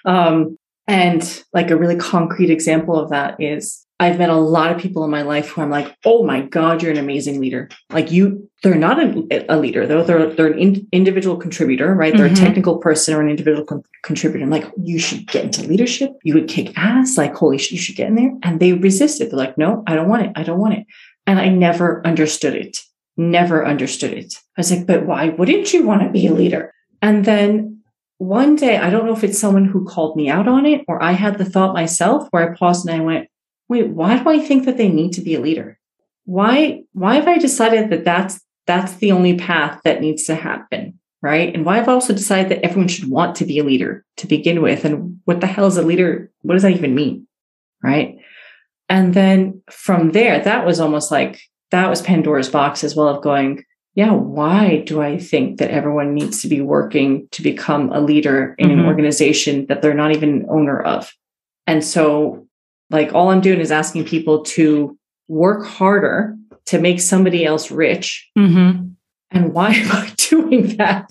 um, 0.05 0.57
and 0.87 1.43
like 1.53 1.71
a 1.71 1.75
really 1.75 1.95
concrete 1.95 2.51
example 2.51 2.99
of 2.99 3.09
that 3.09 3.41
is 3.41 3.85
I've 4.01 4.17
met 4.17 4.29
a 4.29 4.35
lot 4.35 4.71
of 4.71 4.81
people 4.81 5.03
in 5.05 5.11
my 5.11 5.21
life 5.21 5.49
who 5.49 5.61
I'm 5.61 5.69
like, 5.69 5.95
oh 6.03 6.23
my 6.23 6.41
God, 6.41 6.81
you're 6.81 6.91
an 6.91 6.97
amazing 6.97 7.39
leader. 7.39 7.69
Like 7.91 8.11
you, 8.11 8.49
they're 8.63 8.75
not 8.75 8.99
a, 8.99 9.45
a 9.47 9.57
leader 9.57 9.85
though. 9.85 10.03
They're, 10.03 10.25
they're 10.33 10.51
an 10.51 10.59
in, 10.59 10.87
individual 10.91 11.37
contributor, 11.37 11.93
right? 11.93 12.15
They're 12.17 12.25
mm-hmm. 12.25 12.43
a 12.43 12.47
technical 12.47 12.79
person 12.79 13.13
or 13.13 13.21
an 13.21 13.29
individual 13.29 13.63
con- 13.63 13.83
contributor. 14.03 14.43
I'm 14.43 14.49
like, 14.49 14.65
you 14.81 14.97
should 14.97 15.27
get 15.27 15.45
into 15.45 15.63
leadership. 15.63 16.11
You 16.23 16.33
would 16.33 16.49
kick 16.49 16.77
ass. 16.77 17.15
Like, 17.15 17.35
holy 17.35 17.59
shit, 17.59 17.73
you 17.73 17.77
should 17.77 17.95
get 17.95 18.07
in 18.07 18.15
there. 18.15 18.33
And 18.41 18.59
they 18.59 18.73
resisted. 18.73 19.29
They're 19.29 19.37
like, 19.37 19.57
no, 19.57 19.83
I 19.85 19.95
don't 19.95 20.09
want 20.09 20.25
it. 20.25 20.31
I 20.35 20.43
don't 20.43 20.59
want 20.59 20.73
it. 20.73 20.85
And 21.27 21.39
I 21.39 21.49
never 21.49 22.05
understood 22.05 22.55
it 22.55 22.77
never 23.17 23.65
understood 23.65 24.13
it. 24.13 24.33
I 24.57 24.61
was 24.61 24.71
like, 24.71 24.87
but 24.87 25.05
why 25.05 25.29
wouldn't 25.29 25.73
you 25.73 25.85
want 25.85 26.01
to 26.01 26.09
be 26.09 26.27
a 26.27 26.33
leader? 26.33 26.73
And 27.01 27.25
then 27.25 27.81
one 28.17 28.55
day, 28.55 28.77
I 28.77 28.89
don't 28.89 29.05
know 29.05 29.13
if 29.13 29.23
it's 29.23 29.39
someone 29.39 29.65
who 29.65 29.85
called 29.85 30.15
me 30.15 30.29
out 30.29 30.47
on 30.47 30.65
it 30.65 30.81
or 30.87 31.01
I 31.01 31.13
had 31.13 31.37
the 31.37 31.45
thought 31.45 31.73
myself 31.73 32.27
where 32.31 32.51
I 32.51 32.55
paused 32.55 32.87
and 32.87 33.01
I 33.01 33.03
went, 33.03 33.27
wait, 33.71 33.87
why 33.87 34.21
do 34.21 34.29
I 34.29 34.39
think 34.39 34.65
that 34.65 34.75
they 34.75 34.89
need 34.89 35.13
to 35.13 35.21
be 35.21 35.33
a 35.33 35.39
leader? 35.39 35.79
Why, 36.25 36.83
why 36.91 37.15
have 37.15 37.27
I 37.27 37.37
decided 37.37 37.89
that 37.89 38.03
that's, 38.03 38.41
that's 38.67 38.95
the 38.95 39.13
only 39.13 39.37
path 39.37 39.79
that 39.85 40.01
needs 40.01 40.25
to 40.25 40.35
happen? 40.35 40.99
Right. 41.21 41.55
And 41.55 41.65
why 41.65 41.77
have 41.77 41.87
I 41.87 41.93
also 41.93 42.13
decided 42.13 42.51
that 42.51 42.65
everyone 42.65 42.89
should 42.89 43.09
want 43.09 43.35
to 43.37 43.45
be 43.45 43.59
a 43.59 43.63
leader 43.63 44.03
to 44.17 44.27
begin 44.27 44.61
with? 44.61 44.83
And 44.83 45.21
what 45.23 45.39
the 45.39 45.47
hell 45.47 45.67
is 45.67 45.77
a 45.77 45.83
leader? 45.83 46.31
What 46.41 46.55
does 46.55 46.63
that 46.63 46.73
even 46.73 46.93
mean? 46.93 47.27
Right. 47.81 48.17
And 48.89 49.13
then 49.13 49.61
from 49.69 50.11
there, 50.11 50.43
that 50.43 50.65
was 50.65 50.81
almost 50.81 51.09
like 51.09 51.39
that 51.69 51.89
was 51.89 52.01
Pandora's 52.01 52.49
box 52.49 52.83
as 52.83 52.93
well 52.93 53.07
of 53.07 53.23
going, 53.23 53.63
yeah, 53.95 54.11
why 54.11 54.83
do 54.85 55.01
I 55.01 55.17
think 55.17 55.59
that 55.59 55.71
everyone 55.71 56.13
needs 56.13 56.41
to 56.41 56.49
be 56.49 56.59
working 56.59 57.29
to 57.31 57.41
become 57.41 57.89
a 57.93 58.01
leader 58.01 58.53
in 58.57 58.69
mm-hmm. 58.69 58.79
an 58.79 58.85
organization 58.85 59.67
that 59.67 59.81
they're 59.81 59.93
not 59.93 60.11
even 60.11 60.29
an 60.29 60.45
owner 60.49 60.81
of? 60.81 61.13
And 61.67 61.85
so, 61.85 62.47
like, 62.91 63.13
all 63.13 63.29
I'm 63.29 63.41
doing 63.41 63.59
is 63.59 63.71
asking 63.71 64.05
people 64.05 64.43
to 64.43 64.97
work 65.27 65.65
harder 65.65 66.35
to 66.65 66.79
make 66.79 66.99
somebody 67.01 67.45
else 67.45 67.71
rich. 67.71 68.29
Mm-hmm. 68.37 68.89
And 69.31 69.53
why 69.53 69.71
am 69.71 69.91
I 69.91 70.13
doing 70.29 70.77
that? 70.77 71.09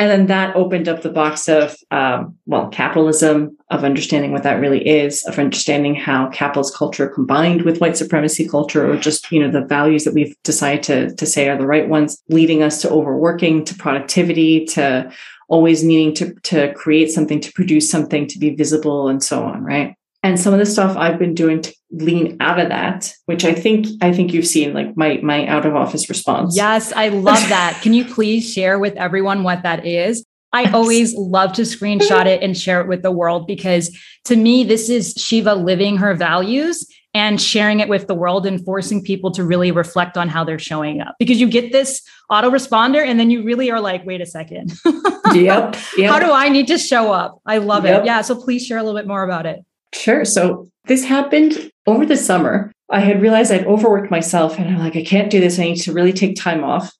And 0.00 0.08
then 0.08 0.26
that 0.26 0.54
opened 0.54 0.88
up 0.88 1.02
the 1.02 1.10
box 1.10 1.48
of, 1.48 1.76
um, 1.90 2.36
well, 2.46 2.68
capitalism, 2.68 3.56
of 3.70 3.82
understanding 3.82 4.30
what 4.30 4.44
that 4.44 4.60
really 4.60 4.86
is, 4.86 5.24
of 5.24 5.40
understanding 5.40 5.96
how 5.96 6.28
capitalist 6.28 6.76
culture 6.76 7.08
combined 7.08 7.62
with 7.62 7.80
white 7.80 7.96
supremacy 7.96 8.48
culture, 8.48 8.88
or 8.88 8.96
just, 8.96 9.32
you 9.32 9.40
know, 9.40 9.50
the 9.50 9.66
values 9.66 10.04
that 10.04 10.14
we've 10.14 10.36
decided 10.44 10.84
to, 10.84 11.14
to 11.16 11.26
say 11.26 11.48
are 11.48 11.58
the 11.58 11.66
right 11.66 11.88
ones, 11.88 12.22
leading 12.28 12.62
us 12.62 12.80
to 12.82 12.90
overworking, 12.90 13.64
to 13.64 13.74
productivity, 13.74 14.64
to 14.66 15.10
always 15.48 15.82
needing 15.82 16.14
to, 16.14 16.32
to 16.42 16.72
create 16.74 17.10
something, 17.10 17.40
to 17.40 17.52
produce 17.52 17.90
something, 17.90 18.28
to 18.28 18.38
be 18.38 18.50
visible, 18.50 19.08
and 19.08 19.20
so 19.20 19.42
on, 19.42 19.64
right? 19.64 19.96
And 20.22 20.38
some 20.38 20.52
of 20.52 20.58
the 20.58 20.66
stuff 20.66 20.96
I've 20.96 21.18
been 21.18 21.34
doing 21.34 21.62
to 21.62 21.74
lean 21.90 22.36
out 22.40 22.58
of 22.58 22.68
that, 22.68 23.12
which 23.26 23.44
I 23.44 23.54
think 23.54 23.86
I 24.02 24.12
think 24.12 24.32
you've 24.32 24.46
seen 24.46 24.74
like 24.74 24.96
my 24.96 25.20
my 25.22 25.46
out 25.46 25.66
of 25.66 25.76
office 25.76 26.08
response. 26.08 26.56
Yes, 26.56 26.92
I 26.92 27.08
love 27.08 27.48
that. 27.48 27.80
Can 27.82 27.94
you 27.94 28.04
please 28.04 28.52
share 28.52 28.78
with 28.78 28.96
everyone 28.96 29.42
what 29.42 29.62
that 29.62 29.86
is? 29.86 30.24
I 30.52 30.70
always 30.70 31.14
love 31.14 31.52
to 31.54 31.62
screenshot 31.62 32.26
it 32.26 32.42
and 32.42 32.56
share 32.56 32.80
it 32.80 32.88
with 32.88 33.02
the 33.02 33.10
world 33.10 33.46
because 33.46 33.96
to 34.24 34.36
me 34.36 34.64
this 34.64 34.88
is 34.88 35.14
Shiva 35.16 35.54
living 35.54 35.98
her 35.98 36.14
values 36.14 36.86
and 37.14 37.40
sharing 37.40 37.80
it 37.80 37.88
with 37.88 38.06
the 38.06 38.14
world 38.14 38.46
and 38.46 38.64
forcing 38.64 39.02
people 39.02 39.30
to 39.32 39.44
really 39.44 39.72
reflect 39.72 40.16
on 40.16 40.28
how 40.28 40.44
they're 40.44 40.58
showing 40.58 41.00
up 41.00 41.14
because 41.18 41.40
you 41.40 41.48
get 41.48 41.72
this 41.72 42.02
autoresponder 42.30 43.04
and 43.04 43.18
then 43.18 43.30
you 43.30 43.42
really 43.42 43.70
are 43.70 43.80
like 43.80 44.04
wait 44.04 44.20
a 44.20 44.26
second 44.26 44.72
yep, 45.32 45.76
yep, 45.96 46.10
how 46.10 46.18
do 46.18 46.30
i 46.30 46.48
need 46.48 46.66
to 46.66 46.76
show 46.76 47.10
up 47.10 47.40
i 47.46 47.58
love 47.58 47.84
yep. 47.84 48.02
it 48.02 48.06
yeah 48.06 48.20
so 48.20 48.34
please 48.34 48.64
share 48.66 48.78
a 48.78 48.82
little 48.82 48.98
bit 48.98 49.06
more 49.06 49.24
about 49.24 49.46
it 49.46 49.64
Sure. 49.94 50.24
So 50.24 50.68
this 50.86 51.04
happened 51.04 51.70
over 51.86 52.04
the 52.04 52.16
summer. 52.16 52.72
I 52.90 53.00
had 53.00 53.22
realized 53.22 53.52
I'd 53.52 53.66
overworked 53.66 54.10
myself 54.10 54.58
and 54.58 54.68
I'm 54.68 54.78
like, 54.78 54.96
I 54.96 55.04
can't 55.04 55.30
do 55.30 55.40
this. 55.40 55.58
I 55.58 55.64
need 55.64 55.80
to 55.82 55.92
really 55.92 56.12
take 56.12 56.36
time 56.36 56.64
off. 56.64 56.92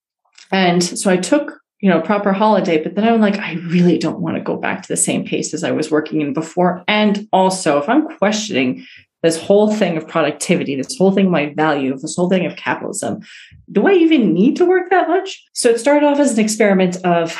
And 0.52 0.82
so 0.82 1.10
I 1.10 1.16
took, 1.16 1.58
you 1.80 1.90
know, 1.90 2.00
proper 2.00 2.32
holiday, 2.32 2.82
but 2.82 2.94
then 2.94 3.04
I'm 3.04 3.20
like, 3.20 3.38
I 3.38 3.54
really 3.54 3.98
don't 3.98 4.20
want 4.20 4.36
to 4.36 4.42
go 4.42 4.56
back 4.56 4.82
to 4.82 4.88
the 4.88 4.96
same 4.96 5.24
pace 5.24 5.54
as 5.54 5.64
I 5.64 5.70
was 5.70 5.90
working 5.90 6.20
in 6.20 6.32
before. 6.32 6.84
And 6.88 7.28
also, 7.32 7.78
if 7.78 7.88
I'm 7.88 8.08
questioning 8.18 8.86
this 9.22 9.40
whole 9.40 9.72
thing 9.72 9.96
of 9.96 10.06
productivity, 10.06 10.76
this 10.76 10.96
whole 10.96 11.12
thing 11.12 11.26
of 11.26 11.32
my 11.32 11.52
value, 11.54 11.96
this 11.98 12.16
whole 12.16 12.28
thing 12.28 12.46
of 12.46 12.56
capitalism, 12.56 13.20
do 13.72 13.86
I 13.86 13.92
even 13.92 14.32
need 14.32 14.56
to 14.56 14.66
work 14.66 14.90
that 14.90 15.08
much? 15.08 15.42
So 15.54 15.70
it 15.70 15.80
started 15.80 16.06
off 16.06 16.18
as 16.18 16.32
an 16.32 16.44
experiment 16.44 16.96
of 17.04 17.36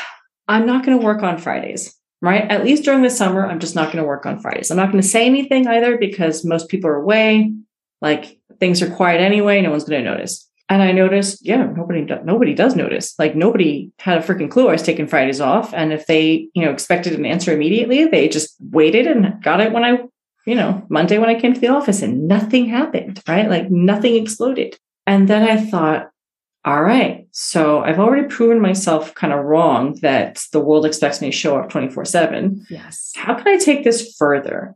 I'm 0.49 0.67
not 0.67 0.85
going 0.85 0.99
to 0.99 1.05
work 1.05 1.23
on 1.23 1.39
Fridays 1.39 1.98
right? 2.21 2.51
At 2.51 2.65
least 2.65 2.85
during 2.85 3.03
the 3.03 3.11
summer, 3.11 3.47
I'm 3.47 3.61
just 3.61 3.75
not 3.75 3.87
going 3.93 4.03
to 4.03 4.09
work 4.09 4.27
on 4.27 4.41
Fridays. 4.41 4.71
I'm 4.71 4.77
not 4.77 4.91
going 4.91 5.03
to 5.03 5.09
say 5.09 5.27
anything 5.27 5.67
either 5.67 5.97
because 5.99 6.45
most 6.45 6.69
people 6.69 6.91
are 6.91 6.97
away. 6.97 7.53
Like 8.01 8.39
things 8.61 8.83
are 8.83 8.91
quiet 8.91 9.21
anyway. 9.21 9.61
No 9.61 9.71
one's 9.71 9.85
going 9.85 10.05
to 10.05 10.11
notice. 10.11 10.49
And 10.71 10.83
I 10.83 10.93
noticed, 10.93 11.47
yeah, 11.47 11.65
nobody, 11.65 12.03
nobody 12.25 12.55
does 12.55 12.77
notice. 12.77 13.15
Like 13.19 13.35
nobody 13.35 13.91
had 13.99 14.19
a 14.19 14.23
freaking 14.23 14.51
clue 14.51 14.69
I 14.69 14.73
was 14.73 14.83
taking 14.83 15.07
Fridays 15.07 15.41
off. 15.41 15.73
And 15.73 15.93
if 15.93 16.07
they, 16.07 16.49
you 16.55 16.63
know, 16.63 16.71
expected 16.71 17.15
an 17.15 17.25
answer 17.25 17.53
immediately, 17.53 18.05
they 18.05 18.29
just 18.29 18.55
waited 18.61 19.07
and 19.07 19.43
got 19.43 19.61
it 19.61 19.73
when 19.73 19.85
I, 19.85 20.03
you 20.47 20.55
know, 20.55 20.85
Monday 20.91 21.17
when 21.17 21.31
I 21.31 21.41
came 21.41 21.55
to 21.55 21.61
the 21.61 21.69
office 21.69 22.03
and 22.03 22.29
nothing 22.29 22.67
happened, 22.67 23.23
right? 23.27 23.49
Like 23.49 23.71
nothing 23.71 24.17
exploded. 24.17 24.79
And 25.07 25.27
then 25.27 25.43
I 25.43 25.57
thought, 25.57 26.11
all 26.65 26.83
right. 26.83 27.27
So 27.31 27.81
I've 27.81 28.01
already 28.01 28.27
proven 28.27 28.61
myself 28.61 29.15
kind 29.15 29.33
of 29.33 29.45
wrong 29.45 29.95
that 30.03 30.43
the 30.53 30.61
world 30.61 30.85
expects 30.85 31.21
me 31.21 31.31
to 31.31 31.37
show 31.37 31.57
up 31.59 31.71
24 31.71 32.05
7. 32.05 32.67
Yes. 32.69 33.13
How 33.17 33.35
can 33.35 33.49
I 33.49 33.57
take 33.57 33.85
this 33.85 34.15
further? 34.17 34.75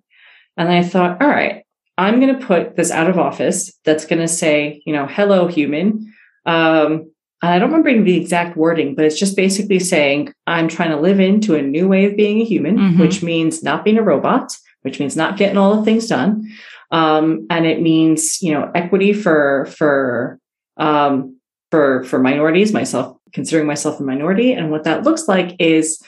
And 0.57 0.71
I 0.71 0.83
thought, 0.83 1.21
all 1.21 1.29
right, 1.29 1.65
I'm 1.99 2.21
going 2.21 2.39
to 2.39 2.47
put 2.47 2.77
this 2.77 2.91
out 2.91 3.11
of 3.11 3.19
office 3.19 3.73
that's 3.85 4.07
going 4.07 4.21
to 4.21 4.29
say, 4.29 4.83
you 4.87 4.93
know, 4.93 5.07
hello, 5.07 5.49
human. 5.49 6.13
Um, 6.47 7.11
I 7.43 7.59
don't 7.59 7.73
remember 7.73 8.05
the 8.05 8.17
exact 8.17 8.57
wording, 8.57 8.95
but 8.95 9.05
it's 9.05 9.19
just 9.19 9.37
basically 9.37 9.81
saying, 9.81 10.33
I'm 10.47 10.69
trying 10.69 10.91
to 10.91 11.01
live 11.01 11.19
into 11.19 11.57
a 11.57 11.63
new 11.63 11.89
way 11.89 12.05
of 12.05 12.17
being 12.17 12.41
a 12.41 12.45
human, 12.45 12.79
mm-hmm. 12.79 13.01
which 13.01 13.23
means 13.23 13.63
not 13.63 13.85
being 13.85 13.99
a 13.99 14.03
robot, 14.03 14.57
which 14.83 15.01
means 15.01 15.17
not 15.17 15.37
getting 15.37 15.59
all 15.59 15.77
the 15.77 15.85
things 15.85 16.07
done. 16.07 16.49
Um, 16.93 17.47
and 17.51 17.67
it 17.67 17.83
means, 17.83 18.41
you 18.41 18.53
know, 18.53 18.71
equity 18.75 19.13
for, 19.13 19.67
for, 19.77 20.39
um, 20.77 21.41
for 21.73 22.05
for 22.05 22.19
minorities, 22.19 22.75
myself 22.75 23.17
considering 23.33 23.67
myself 23.67 23.99
a 23.99 24.03
minority, 24.03 24.53
and 24.53 24.71
what 24.71 24.85
that 24.85 25.05
looks 25.05 25.27
like 25.27 25.57
is 25.59 26.03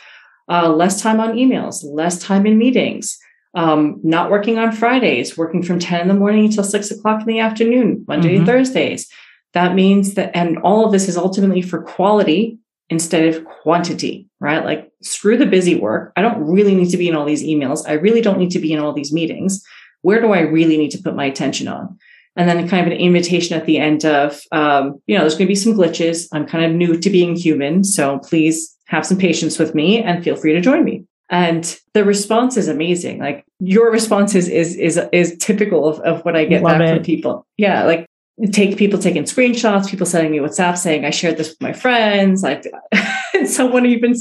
uh, 0.51 0.69
less 0.69 1.01
time 1.01 1.21
on 1.21 1.37
emails, 1.37 1.83
less 1.83 2.19
time 2.19 2.45
in 2.45 2.59
meetings, 2.59 3.19
um, 3.55 3.99
not 4.05 4.31
working 4.31 4.59
on 4.59 4.73
Fridays, 4.73 5.39
working 5.39 5.63
from 5.63 5.79
ten 5.79 6.03
in 6.03 6.09
the 6.09 6.15
morning 6.15 6.45
until 6.45 6.65
six 6.65 6.91
o'clock 6.91 7.23
in 7.23 7.27
the 7.27 7.41
afternoon, 7.41 8.05
Monday 8.07 8.37
mm-hmm. 8.37 8.45
Thursdays. 8.45 9.11
That 9.55 9.75
means 9.75 10.15
that, 10.15 10.37
and 10.37 10.59
all 10.59 10.85
of 10.85 10.93
this 10.93 11.09
is 11.09 11.17
ultimately 11.17 11.63
for 11.63 11.81
quality 11.83 12.59
instead 12.91 13.35
of 13.35 13.47
quantity, 13.47 14.29
right? 14.41 14.67
Like 14.67 14.93
screw 15.03 15.39
the 15.39 15.47
busy 15.47 15.77
work. 15.77 16.13
I 16.15 16.21
don't 16.21 16.45
really 16.45 16.75
need 16.75 16.91
to 16.91 16.99
be 16.99 17.09
in 17.09 17.17
all 17.17 17.25
these 17.25 17.43
emails. 17.43 17.89
I 17.89 17.93
really 17.95 18.21
don't 18.21 18.39
need 18.39 18.51
to 18.51 18.59
be 18.59 18.75
in 18.75 18.81
all 18.81 18.93
these 18.93 19.15
meetings. 19.15 19.65
Where 20.03 20.21
do 20.21 20.33
I 20.33 20.41
really 20.41 20.77
need 20.77 20.91
to 20.91 21.03
put 21.03 21.17
my 21.17 21.25
attention 21.25 21.69
on? 21.69 21.99
And 22.37 22.49
then 22.49 22.69
kind 22.69 22.87
of 22.87 22.93
an 22.93 22.99
invitation 22.99 23.57
at 23.57 23.67
the 23.67 23.79
end 23.79 24.05
of, 24.05 24.41
um, 24.53 25.01
you 25.07 25.15
know, 25.17 25.23
there's 25.23 25.35
going 25.35 25.47
to 25.47 25.53
be 25.53 25.55
some 25.55 25.75
glitches. 25.75 26.27
I'm 26.33 26.47
kind 26.47 26.65
of 26.65 26.73
new 26.73 26.99
to 26.99 27.11
being 27.11 27.37
human, 27.37 27.85
so 27.85 28.19
please 28.19 28.77
have 28.87 29.07
some 29.07 29.19
patience 29.19 29.59
with 29.59 29.75
me 29.75 30.03
and 30.03 30.23
feel 30.23 30.37
free 30.37 30.53
to 30.53 30.61
join 30.61 30.85
me. 30.85 31.05
And 31.31 31.79
the 31.95 32.05
response 32.05 32.57
is 32.57 32.69
amazing. 32.69 33.19
Like 33.19 33.45
your 33.59 33.91
response 33.91 34.35
is 34.35 34.49
is 34.49 34.77
is, 34.77 35.01
is 35.13 35.37
typical 35.39 35.89
of, 35.89 36.01
of 36.01 36.25
what 36.25 36.37
I 36.37 36.45
get 36.45 36.63
Love 36.63 36.79
back 36.79 36.89
it. 36.89 36.95
from 36.95 37.05
people. 37.05 37.47
Yeah, 37.57 37.85
like 37.85 38.07
take 38.53 38.77
people 38.77 38.99
taking 38.99 39.23
screenshots, 39.25 39.89
people 39.89 40.07
sending 40.07 40.33
me 40.33 40.39
WhatsApp 40.39 40.77
saying 40.77 41.05
I 41.05 41.11
shared 41.11 41.39
this 41.39 41.51
with 41.51 41.61
my 41.63 41.73
friends. 41.73 42.43
Like 42.43 42.67
someone 43.47 43.87
even 43.87 44.15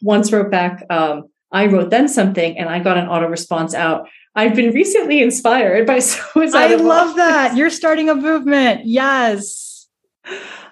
once 0.00 0.32
wrote 0.32 0.50
back, 0.50 0.84
um, 0.90 1.24
I 1.50 1.66
wrote 1.66 1.90
them 1.90 2.08
something 2.08 2.58
and 2.58 2.68
I 2.68 2.78
got 2.78 2.98
an 2.98 3.08
auto 3.08 3.26
response 3.26 3.74
out. 3.74 4.08
I've 4.34 4.54
been 4.54 4.72
recently 4.72 5.22
inspired 5.22 5.86
by 5.86 5.98
suicide. 6.00 6.72
I 6.72 6.74
love 6.76 7.16
that. 7.16 7.56
You're 7.56 7.70
starting 7.70 8.08
a 8.08 8.14
movement. 8.14 8.84
Yes. 8.84 9.86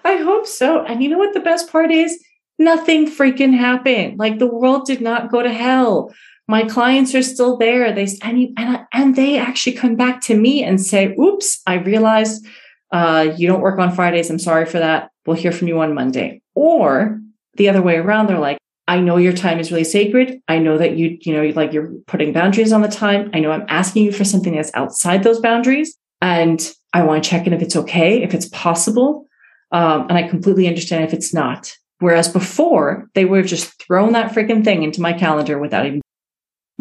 I 0.03 0.17
hope 0.17 0.47
so. 0.47 0.83
And 0.83 1.01
you 1.01 1.09
know 1.09 1.17
what 1.17 1.33
the 1.33 1.39
best 1.39 1.71
part 1.71 1.91
is? 1.91 2.21
Nothing 2.59 3.09
freaking 3.09 3.57
happened. 3.57 4.19
Like 4.19 4.39
the 4.39 4.47
world 4.47 4.85
did 4.85 5.01
not 5.01 5.31
go 5.31 5.41
to 5.41 5.51
hell. 5.51 6.13
My 6.47 6.63
clients 6.63 7.15
are 7.15 7.23
still 7.23 7.57
there. 7.57 7.93
They 7.93 8.07
and 8.21 8.49
and 8.57 8.85
and 8.91 9.15
they 9.15 9.37
actually 9.37 9.73
come 9.73 9.95
back 9.95 10.21
to 10.23 10.35
me 10.35 10.61
and 10.61 10.79
say, 10.79 11.15
"Oops, 11.15 11.61
I 11.65 11.75
realized 11.75 12.45
uh, 12.91 13.33
you 13.37 13.47
don't 13.47 13.61
work 13.61 13.79
on 13.79 13.95
Fridays. 13.95 14.29
I'm 14.29 14.39
sorry 14.39 14.65
for 14.65 14.79
that. 14.79 15.09
We'll 15.25 15.37
hear 15.37 15.53
from 15.53 15.69
you 15.69 15.79
on 15.79 15.93
Monday." 15.93 16.41
Or 16.53 17.21
the 17.55 17.69
other 17.69 17.81
way 17.81 17.95
around, 17.95 18.27
they're 18.27 18.39
like, 18.39 18.57
I 18.87 18.99
know 18.99 19.17
your 19.17 19.33
time 19.33 19.59
is 19.59 19.71
really 19.71 19.85
sacred. 19.85 20.41
I 20.47 20.59
know 20.59 20.77
that 20.77 20.97
you, 20.97 21.17
you 21.21 21.33
know, 21.33 21.43
like 21.55 21.71
you're 21.71 21.91
putting 22.05 22.33
boundaries 22.33 22.73
on 22.73 22.81
the 22.81 22.89
time. 22.89 23.29
I 23.33 23.39
know 23.39 23.51
I'm 23.51 23.65
asking 23.69 24.03
you 24.03 24.11
for 24.11 24.25
something 24.25 24.55
that's 24.55 24.71
outside 24.73 25.23
those 25.23 25.39
boundaries. 25.39 25.97
And 26.21 26.61
I 26.91 27.03
want 27.03 27.23
to 27.23 27.29
check 27.29 27.47
in 27.47 27.53
if 27.53 27.61
it's 27.61 27.75
okay, 27.75 28.21
if 28.21 28.33
it's 28.33 28.49
possible. 28.49 29.25
Um, 29.71 30.07
and 30.09 30.17
I 30.17 30.27
completely 30.27 30.67
understand 30.67 31.05
if 31.05 31.13
it's 31.13 31.33
not. 31.33 31.75
Whereas 31.99 32.27
before, 32.27 33.09
they 33.15 33.23
would 33.23 33.39
have 33.39 33.47
just 33.47 33.81
thrown 33.81 34.11
that 34.13 34.33
freaking 34.33 34.63
thing 34.63 34.83
into 34.83 35.01
my 35.01 35.13
calendar 35.13 35.57
without 35.59 35.85
even. 35.85 36.01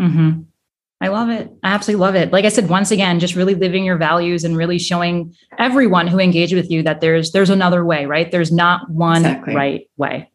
Mm-hmm. 0.00 0.40
I 1.00 1.08
love 1.08 1.30
it. 1.30 1.50
I 1.62 1.72
absolutely 1.72 2.00
love 2.00 2.14
it. 2.16 2.32
Like 2.32 2.44
I 2.44 2.48
said, 2.48 2.68
once 2.68 2.90
again, 2.90 3.20
just 3.20 3.34
really 3.34 3.54
living 3.54 3.84
your 3.84 3.96
values 3.96 4.44
and 4.44 4.56
really 4.56 4.78
showing 4.78 5.34
everyone 5.58 6.06
who 6.08 6.18
engage 6.18 6.52
with 6.52 6.70
you 6.70 6.82
that 6.84 7.00
there's 7.00 7.32
there's 7.32 7.50
another 7.50 7.84
way, 7.84 8.06
right? 8.06 8.30
There's 8.30 8.52
not 8.52 8.90
one 8.90 9.18
exactly. 9.18 9.54
right 9.54 9.90
way. 9.96 10.31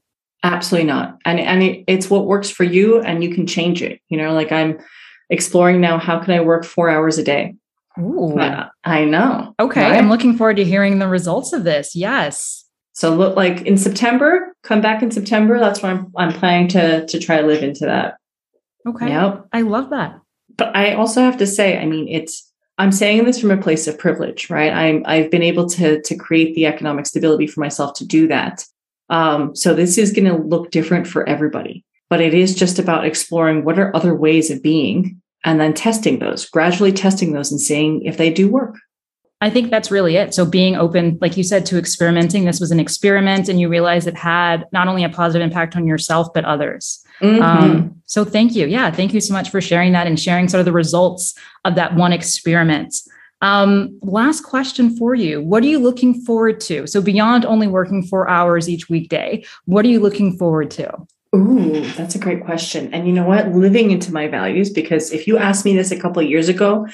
Absolutely 0.47 0.87
not. 0.87 1.17
And 1.25 1.39
and 1.39 1.61
it, 1.61 1.83
it's 1.87 2.09
what 2.09 2.25
works 2.25 2.49
for 2.49 2.63
you, 2.63 3.01
and 3.01 3.23
you 3.23 3.33
can 3.33 3.45
change 3.45 3.81
it. 3.81 3.99
You 4.09 4.17
know, 4.17 4.33
like 4.33 4.51
I'm 4.51 4.79
exploring 5.29 5.81
now. 5.81 5.97
How 5.97 6.19
can 6.19 6.33
I 6.33 6.39
work 6.39 6.63
four 6.63 6.89
hours 6.89 7.17
a 7.17 7.23
day? 7.23 7.55
Ooh. 7.99 8.37
I 8.83 9.05
know. 9.05 9.55
Okay. 9.59 9.81
Right? 9.81 9.97
I'm 9.97 10.09
looking 10.09 10.37
forward 10.37 10.57
to 10.57 10.63
hearing 10.63 10.99
the 10.99 11.07
results 11.07 11.51
of 11.51 11.63
this. 11.63 11.95
Yes. 11.95 12.65
So 12.93 13.13
look 13.13 13.35
like 13.35 13.61
in 13.61 13.77
September, 13.77 14.55
come 14.63 14.81
back 14.81 15.03
in 15.03 15.11
September. 15.11 15.59
That's 15.59 15.81
where 15.83 15.91
I'm 15.91 16.11
I'm 16.15 16.33
planning 16.33 16.67
to 16.69 17.05
to 17.05 17.19
try 17.19 17.41
to 17.41 17.47
live 17.47 17.63
into 17.63 17.85
that. 17.85 18.15
Okay. 18.87 19.09
Yep. 19.09 19.47
I 19.51 19.61
love 19.61 19.89
that. 19.89 20.19
But 20.55 20.75
I 20.75 20.93
also 20.93 21.21
have 21.21 21.37
to 21.37 21.47
say, 21.47 21.77
I 21.77 21.85
mean, 21.85 22.07
it's 22.07 22.49
I'm 22.77 22.91
saying 22.91 23.25
this 23.25 23.41
from 23.41 23.51
a 23.51 23.57
place 23.57 23.87
of 23.87 23.97
privilege, 23.97 24.49
right? 24.49 24.71
I'm 24.71 25.03
I've 25.05 25.29
been 25.29 25.43
able 25.43 25.67
to 25.71 26.01
to 26.01 26.15
create 26.15 26.55
the 26.55 26.67
economic 26.67 27.05
stability 27.05 27.47
for 27.47 27.59
myself 27.59 27.95
to 27.97 28.05
do 28.05 28.27
that. 28.27 28.65
Um, 29.09 29.55
so 29.55 29.73
this 29.73 29.97
is 29.97 30.11
going 30.11 30.25
to 30.25 30.37
look 30.37 30.71
different 30.71 31.07
for 31.07 31.27
everybody, 31.27 31.85
but 32.09 32.21
it 32.21 32.33
is 32.33 32.55
just 32.55 32.79
about 32.79 33.05
exploring 33.05 33.63
what 33.63 33.79
are 33.79 33.95
other 33.95 34.13
ways 34.13 34.51
of 34.51 34.61
being 34.61 35.21
and 35.43 35.59
then 35.59 35.73
testing 35.73 36.19
those, 36.19 36.45
gradually 36.49 36.91
testing 36.91 37.31
those 37.31 37.51
and 37.51 37.61
seeing 37.61 38.03
if 38.03 38.17
they 38.17 38.31
do 38.31 38.49
work. 38.49 38.75
I 39.39 39.51
think 39.51 39.69
that's 39.69 39.91
really 39.91 40.15
it. 40.15 40.33
So 40.33 40.45
being 40.45 40.75
open, 40.75 41.19
like 41.21 41.37
you 41.37 41.43
said, 41.43 41.65
to 41.67 41.77
experimenting. 41.77 42.45
This 42.45 42.59
was 42.59 42.71
an 42.71 42.79
experiment, 42.79 43.49
and 43.49 43.59
you 43.59 43.69
realized 43.69 44.07
it 44.07 44.17
had 44.17 44.65
not 44.71 44.87
only 44.87 45.03
a 45.03 45.09
positive 45.09 45.45
impact 45.45 45.75
on 45.75 45.85
yourself 45.85 46.29
but 46.33 46.43
others. 46.43 47.03
Mm-hmm. 47.21 47.41
Um, 47.41 48.01
so 48.05 48.25
thank 48.25 48.55
you. 48.55 48.65
Yeah, 48.65 48.89
thank 48.89 49.13
you 49.13 49.21
so 49.21 49.33
much 49.33 49.49
for 49.49 49.61
sharing 49.61 49.91
that 49.91 50.07
and 50.07 50.19
sharing 50.19 50.47
sort 50.47 50.59
of 50.59 50.65
the 50.65 50.71
results 50.71 51.35
of 51.65 51.75
that 51.75 51.95
one 51.95 52.13
experiment. 52.13 52.95
Um, 53.41 53.99
last 54.01 54.41
question 54.41 54.95
for 54.95 55.13
you. 55.13 55.41
What 55.41 55.63
are 55.63 55.67
you 55.67 55.79
looking 55.79 56.21
forward 56.21 56.59
to? 56.61 56.87
So 56.87 57.01
beyond 57.01 57.45
only 57.45 57.67
working 57.67 58.03
four 58.03 58.29
hours 58.29 58.69
each 58.69 58.89
weekday, 58.89 59.45
what 59.65 59.85
are 59.85 59.89
you 59.89 59.99
looking 59.99 60.37
forward 60.37 60.71
to? 60.71 60.91
Ooh, 61.35 61.81
that's 61.91 62.15
a 62.15 62.19
great 62.19 62.43
question. 62.43 62.93
And 62.93 63.05
you 63.05 63.13
know 63.13 63.25
what? 63.25 63.49
Living 63.49 63.91
into 63.91 64.13
my 64.13 64.27
values, 64.27 64.69
because 64.69 65.11
if 65.11 65.27
you 65.27 65.37
asked 65.37 65.65
me 65.65 65.75
this 65.75 65.91
a 65.91 65.99
couple 65.99 66.21
of 66.21 66.29
years 66.29 66.49
ago, 66.49 66.87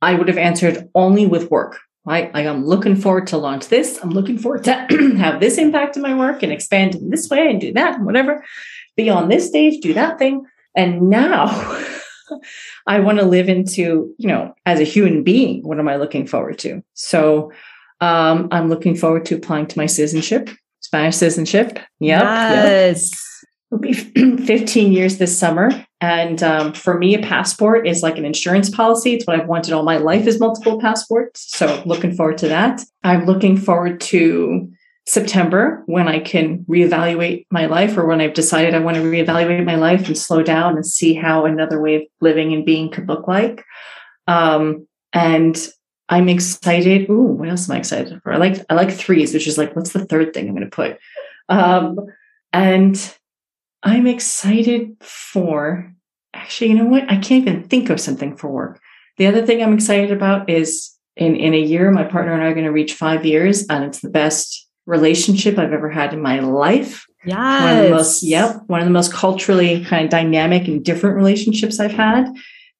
I 0.00 0.14
would 0.14 0.28
have 0.28 0.38
answered 0.38 0.88
only 0.94 1.26
with 1.26 1.50
work. 1.50 1.78
Right? 2.04 2.34
Like 2.34 2.46
I'm 2.46 2.66
looking 2.66 2.96
forward 2.96 3.28
to 3.28 3.36
launch 3.36 3.68
this. 3.68 4.00
I'm 4.02 4.10
looking 4.10 4.36
forward 4.36 4.64
to 4.64 4.74
have 5.18 5.38
this 5.38 5.56
impact 5.56 5.96
in 5.96 6.02
my 6.02 6.16
work 6.16 6.42
and 6.42 6.50
expand 6.50 6.96
in 6.96 7.10
this 7.10 7.30
way 7.30 7.48
and 7.48 7.60
do 7.60 7.72
that 7.74 7.94
and 7.94 8.06
whatever. 8.06 8.44
Be 8.96 9.08
on 9.08 9.28
this 9.28 9.46
stage, 9.46 9.80
do 9.80 9.94
that 9.94 10.18
thing. 10.18 10.44
And 10.74 11.08
now 11.08 11.46
I 12.86 13.00
want 13.00 13.18
to 13.18 13.24
live 13.24 13.48
into, 13.48 14.14
you 14.18 14.28
know, 14.28 14.54
as 14.66 14.80
a 14.80 14.84
human 14.84 15.22
being, 15.22 15.62
what 15.62 15.78
am 15.78 15.88
I 15.88 15.96
looking 15.96 16.26
forward 16.26 16.58
to? 16.60 16.82
So 16.94 17.52
um, 18.00 18.48
I'm 18.50 18.68
looking 18.68 18.96
forward 18.96 19.24
to 19.26 19.36
applying 19.36 19.66
to 19.68 19.78
my 19.78 19.86
citizenship, 19.86 20.50
Spanish 20.80 21.16
citizenship. 21.16 21.78
Yep. 22.00 22.22
Yes. 22.22 23.10
Yep. 23.10 23.18
It'll 23.72 23.78
be 23.78 24.44
15 24.46 24.92
years 24.92 25.18
this 25.18 25.36
summer. 25.38 25.70
And 26.00 26.42
um, 26.42 26.72
for 26.72 26.98
me, 26.98 27.14
a 27.14 27.22
passport 27.22 27.86
is 27.86 28.02
like 28.02 28.18
an 28.18 28.24
insurance 28.24 28.68
policy. 28.68 29.14
It's 29.14 29.26
what 29.26 29.40
I've 29.40 29.48
wanted 29.48 29.72
all 29.72 29.84
my 29.84 29.98
life 29.98 30.26
is 30.26 30.40
multiple 30.40 30.80
passports. 30.80 31.46
So 31.56 31.82
looking 31.86 32.12
forward 32.12 32.38
to 32.38 32.48
that. 32.48 32.82
I'm 33.04 33.24
looking 33.24 33.56
forward 33.56 34.00
to 34.00 34.68
September 35.06 35.82
when 35.86 36.06
I 36.06 36.20
can 36.20 36.64
reevaluate 36.64 37.46
my 37.50 37.66
life 37.66 37.96
or 37.96 38.06
when 38.06 38.20
I've 38.20 38.34
decided 38.34 38.74
I 38.74 38.78
want 38.78 38.96
to 38.96 39.02
reevaluate 39.02 39.64
my 39.64 39.74
life 39.74 40.06
and 40.06 40.16
slow 40.16 40.42
down 40.42 40.76
and 40.76 40.86
see 40.86 41.14
how 41.14 41.44
another 41.44 41.80
way 41.80 41.96
of 41.96 42.02
living 42.20 42.52
and 42.52 42.64
being 42.64 42.90
could 42.90 43.08
look 43.08 43.26
like. 43.26 43.64
Um, 44.28 44.86
and 45.12 45.58
I'm 46.08 46.28
excited. 46.28 47.10
Ooh, 47.10 47.22
what 47.22 47.48
else 47.48 47.68
am 47.68 47.76
I 47.76 47.78
excited 47.78 48.20
for? 48.22 48.32
I 48.32 48.36
like 48.36 48.64
I 48.70 48.74
like 48.74 48.92
threes, 48.92 49.34
which 49.34 49.46
is 49.46 49.58
like, 49.58 49.74
what's 49.74 49.92
the 49.92 50.04
third 50.04 50.32
thing 50.32 50.46
I'm 50.46 50.54
going 50.54 50.68
to 50.68 50.74
put? 50.74 50.98
Um, 51.48 51.98
and 52.52 53.16
I'm 53.82 54.06
excited 54.06 54.96
for 55.00 55.92
actually, 56.34 56.70
you 56.70 56.76
know 56.76 56.84
what? 56.84 57.04
I 57.04 57.16
can't 57.16 57.46
even 57.46 57.64
think 57.64 57.90
of 57.90 58.00
something 58.00 58.36
for 58.36 58.50
work. 58.50 58.80
The 59.18 59.26
other 59.26 59.44
thing 59.44 59.62
I'm 59.62 59.74
excited 59.74 60.12
about 60.12 60.48
is 60.48 60.96
in 61.16 61.34
in 61.36 61.54
a 61.54 61.60
year, 61.60 61.90
my 61.90 62.04
partner 62.04 62.32
and 62.32 62.42
I 62.42 62.46
are 62.46 62.54
going 62.54 62.66
to 62.66 62.72
reach 62.72 62.94
five 62.94 63.26
years, 63.26 63.66
and 63.68 63.84
it's 63.84 64.00
the 64.00 64.10
best 64.10 64.68
relationship 64.86 65.58
I've 65.58 65.72
ever 65.72 65.90
had 65.90 66.12
in 66.12 66.20
my 66.20 66.40
life. 66.40 67.06
Yeah. 67.24 67.64
One 67.64 67.78
of 67.78 67.84
the 67.84 67.90
most, 67.90 68.22
yep, 68.22 68.56
one 68.66 68.80
of 68.80 68.86
the 68.86 68.92
most 68.92 69.12
culturally 69.12 69.84
kind 69.84 70.04
of 70.04 70.10
dynamic 70.10 70.66
and 70.66 70.84
different 70.84 71.16
relationships 71.16 71.78
I've 71.78 71.92
had. 71.92 72.26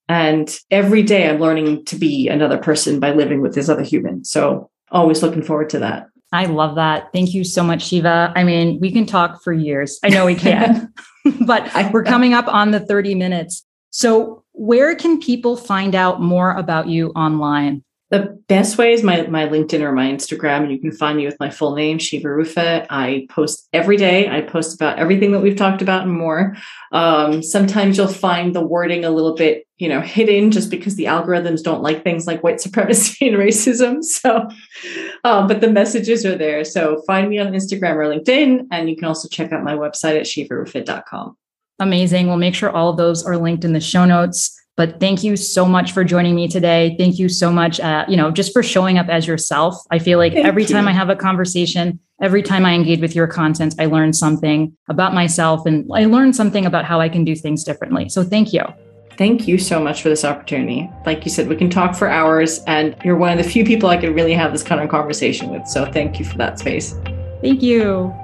And 0.09 0.55
every 0.71 1.03
day 1.03 1.29
I'm 1.29 1.39
learning 1.39 1.85
to 1.87 1.97
be 1.97 2.29
another 2.29 2.59
person 2.59 2.99
by 2.99 3.13
living 3.13 3.41
with 3.41 3.55
this 3.55 3.69
other 3.69 3.83
human. 3.83 4.25
So 4.25 4.69
always 4.91 5.23
looking 5.23 5.43
forward 5.43 5.71
to 5.71 5.79
that. 5.79 6.09
I 6.33 6.47
love 6.47 6.77
that. 6.77 7.13
Thank 7.13 7.35
you 7.35 7.45
so 7.45 7.63
much, 7.63 7.87
Shiva. 7.87 8.33
I 8.35 8.43
mean, 8.43 8.81
we 8.81 8.91
can 8.91 9.07
talk 9.07 9.43
for 9.43 9.53
years. 9.53 9.99
I 10.03 10.09
know 10.09 10.25
we 10.25 10.35
can, 10.35 10.93
but 11.47 11.71
we're 11.93 12.05
coming 12.05 12.35
up 12.35 12.49
on 12.49 12.71
the 12.71 12.81
30 12.81 13.15
minutes. 13.15 13.65
So, 13.91 14.43
where 14.53 14.95
can 14.95 15.21
people 15.21 15.57
find 15.57 15.95
out 15.95 16.21
more 16.21 16.53
about 16.57 16.89
you 16.89 17.11
online? 17.11 17.85
The 18.13 18.39
best 18.47 18.77
way 18.77 18.93
is 18.93 19.03
my, 19.03 19.23
my 19.29 19.47
LinkedIn 19.47 19.81
or 19.81 19.91
my 19.91 20.05
Instagram, 20.05 20.65
and 20.65 20.71
you 20.71 20.79
can 20.79 20.93
find 20.93 21.17
me 21.17 21.25
with 21.25 21.41
my 21.41 21.49
full 21.49 21.75
name, 21.75 21.99
Shiva 21.99 22.29
Rofa. 22.29 22.87
I 22.91 23.27
post 23.31 23.67
every 23.73 23.97
day. 23.97 24.29
I 24.29 24.43
post 24.43 24.75
about 24.75 24.99
everything 24.99 25.33
that 25.33 25.41
we've 25.41 25.57
talked 25.57 25.81
about 25.81 26.03
and 26.03 26.13
more. 26.13 26.55
Um, 26.93 27.43
sometimes 27.43 27.97
you'll 27.97 28.09
find 28.09 28.55
the 28.55 28.61
wording 28.61 29.07
a 29.07 29.11
little 29.11 29.35
bit, 29.35 29.67
you 29.79 29.89
know, 29.89 30.03
hidden 30.03 30.51
just 30.51 30.71
because 30.71 30.97
the 30.97 31.07
algorithms 31.07 31.63
don't 31.63 31.83
like 31.83 32.05
things 32.05 32.27
like 32.27 32.43
white 32.43 32.61
supremacy 32.67 33.29
and 33.29 33.39
racism. 33.39 34.05
So, 34.05 34.47
um, 35.25 35.49
but 35.49 35.63
the 35.63 35.73
messages 35.73 36.27
are 36.27 36.37
there. 36.37 36.67
So 36.67 37.03
find 37.07 37.31
me 37.31 37.39
on 37.39 37.53
Instagram 37.53 37.95
or 37.95 38.05
LinkedIn, 38.05 38.67
and 38.71 38.91
you 38.91 38.97
can 38.97 39.07
also 39.07 39.27
check 39.27 39.53
out 39.53 39.65
my 39.65 39.73
website 39.73 40.21
at 40.21 40.27
shivarofa.com. 40.27 41.35
Amazing. 41.79 42.27
We'll 42.27 42.37
make 42.37 42.55
sure 42.55 42.69
all 42.69 42.91
of 42.91 42.99
those 42.99 43.25
are 43.25 43.39
linked 43.39 43.65
in 43.65 43.73
the 43.73 43.81
show 43.81 44.05
notes. 44.05 44.62
But 44.77 45.01
thank 45.01 45.23
you 45.23 45.37
so 45.37 45.67
much 45.67 45.93
for 45.93 46.03
joining 46.03 46.35
me 46.35 46.49
today. 46.49 46.97
Thank 46.99 47.19
you 47.19 47.29
so 47.29 47.53
much, 47.53 47.79
uh, 47.79 48.07
you 48.09 48.17
know, 48.17 48.31
just 48.31 48.53
for 48.53 48.63
showing 48.63 48.97
up 48.99 49.09
as 49.09 49.27
yourself. 49.27 49.77
I 49.91 49.99
feel 49.99 50.19
like 50.19 50.33
thank 50.33 50.47
every 50.47 50.63
you. 50.63 50.69
time 50.69 50.89
I 50.89 50.93
have 50.93 51.11
a 51.11 51.17
conversation, 51.17 52.01
every 52.23 52.43
time 52.43 52.65
I 52.65 52.73
engage 52.73 53.01
with 53.01 53.15
your 53.15 53.27
content, 53.27 53.75
I 53.79 53.87
learn 53.87 54.15
something 54.15 54.75
about 54.89 55.13
myself 55.13 55.67
and 55.67 55.91
I 55.93 56.07
learn 56.07 56.33
something 56.33 56.65
about 56.65 56.87
how 56.87 57.01
I 57.01 57.11
can 57.11 57.23
do 57.23 57.37
things 57.37 57.65
differently. 57.65 58.09
So 58.09 58.25
thank 58.25 58.53
you. 58.55 58.63
Thank 59.19 59.47
you 59.47 59.59
so 59.59 59.79
much 59.79 60.03
for 60.03 60.09
this 60.09 60.25
opportunity. 60.25 60.91
Like 61.05 61.25
you 61.27 61.31
said, 61.31 61.49
we 61.49 61.57
can 61.57 61.69
talk 61.69 61.95
for 61.95 62.09
hours, 62.09 62.61
and 62.67 62.97
you're 63.05 63.17
one 63.17 63.31
of 63.31 63.45
the 63.45 63.49
few 63.49 63.65
people 63.65 63.91
I 63.91 63.99
can 63.99 64.15
really 64.15 64.33
have 64.33 64.53
this 64.53 64.63
kind 64.63 64.81
of 64.81 64.89
conversation 64.89 65.51
with. 65.51 65.67
So 65.69 65.85
thank 65.85 66.19
you 66.19 66.25
for 66.25 66.39
that 66.39 66.59
space. 66.59 66.95
Thank 67.43 67.63
you. 67.63 68.15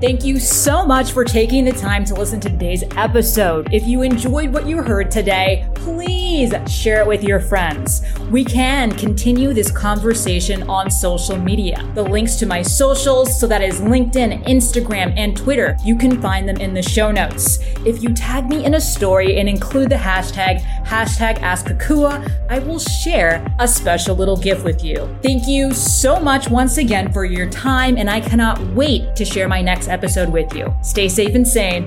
Thank 0.00 0.24
you 0.24 0.38
so 0.38 0.86
much 0.86 1.10
for 1.10 1.24
taking 1.24 1.64
the 1.64 1.72
time 1.72 2.04
to 2.04 2.14
listen 2.14 2.38
to 2.42 2.48
today's 2.48 2.84
episode. 2.96 3.74
If 3.74 3.84
you 3.84 4.02
enjoyed 4.02 4.52
what 4.52 4.64
you 4.64 4.80
heard 4.80 5.10
today, 5.10 5.68
please 5.74 6.54
share 6.68 7.00
it 7.00 7.06
with 7.08 7.24
your 7.24 7.40
friends. 7.40 8.04
We 8.30 8.44
can 8.44 8.92
continue 8.92 9.52
this 9.52 9.72
conversation 9.72 10.62
on 10.70 10.88
social 10.88 11.36
media. 11.36 11.84
The 11.96 12.04
links 12.04 12.36
to 12.36 12.46
my 12.46 12.62
socials, 12.62 13.40
so 13.40 13.48
that 13.48 13.60
is 13.60 13.80
LinkedIn, 13.80 14.44
Instagram, 14.44 15.14
and 15.16 15.36
Twitter, 15.36 15.76
you 15.82 15.96
can 15.96 16.22
find 16.22 16.48
them 16.48 16.58
in 16.58 16.74
the 16.74 16.82
show 16.82 17.10
notes. 17.10 17.58
If 17.84 18.00
you 18.00 18.14
tag 18.14 18.48
me 18.48 18.64
in 18.64 18.74
a 18.74 18.80
story 18.80 19.40
and 19.40 19.48
include 19.48 19.90
the 19.90 19.96
hashtag, 19.96 20.60
hashtag 20.84 21.38
AskAkua, 21.38 22.30
I 22.48 22.60
will 22.60 22.78
share 22.78 23.44
a 23.58 23.66
special 23.66 24.14
little 24.14 24.36
gift 24.36 24.64
with 24.64 24.84
you. 24.84 25.12
Thank 25.24 25.48
you 25.48 25.72
so 25.72 26.20
much 26.20 26.48
once 26.48 26.78
again 26.78 27.12
for 27.12 27.24
your 27.24 27.50
time, 27.50 27.96
and 27.96 28.08
I 28.08 28.20
cannot 28.20 28.60
wait 28.74 29.16
to 29.16 29.24
share 29.24 29.48
my 29.48 29.60
next 29.60 29.87
episode 29.88 30.28
with 30.30 30.54
you. 30.54 30.72
Stay 30.82 31.08
safe 31.08 31.34
and 31.34 31.46
sane. 31.46 31.86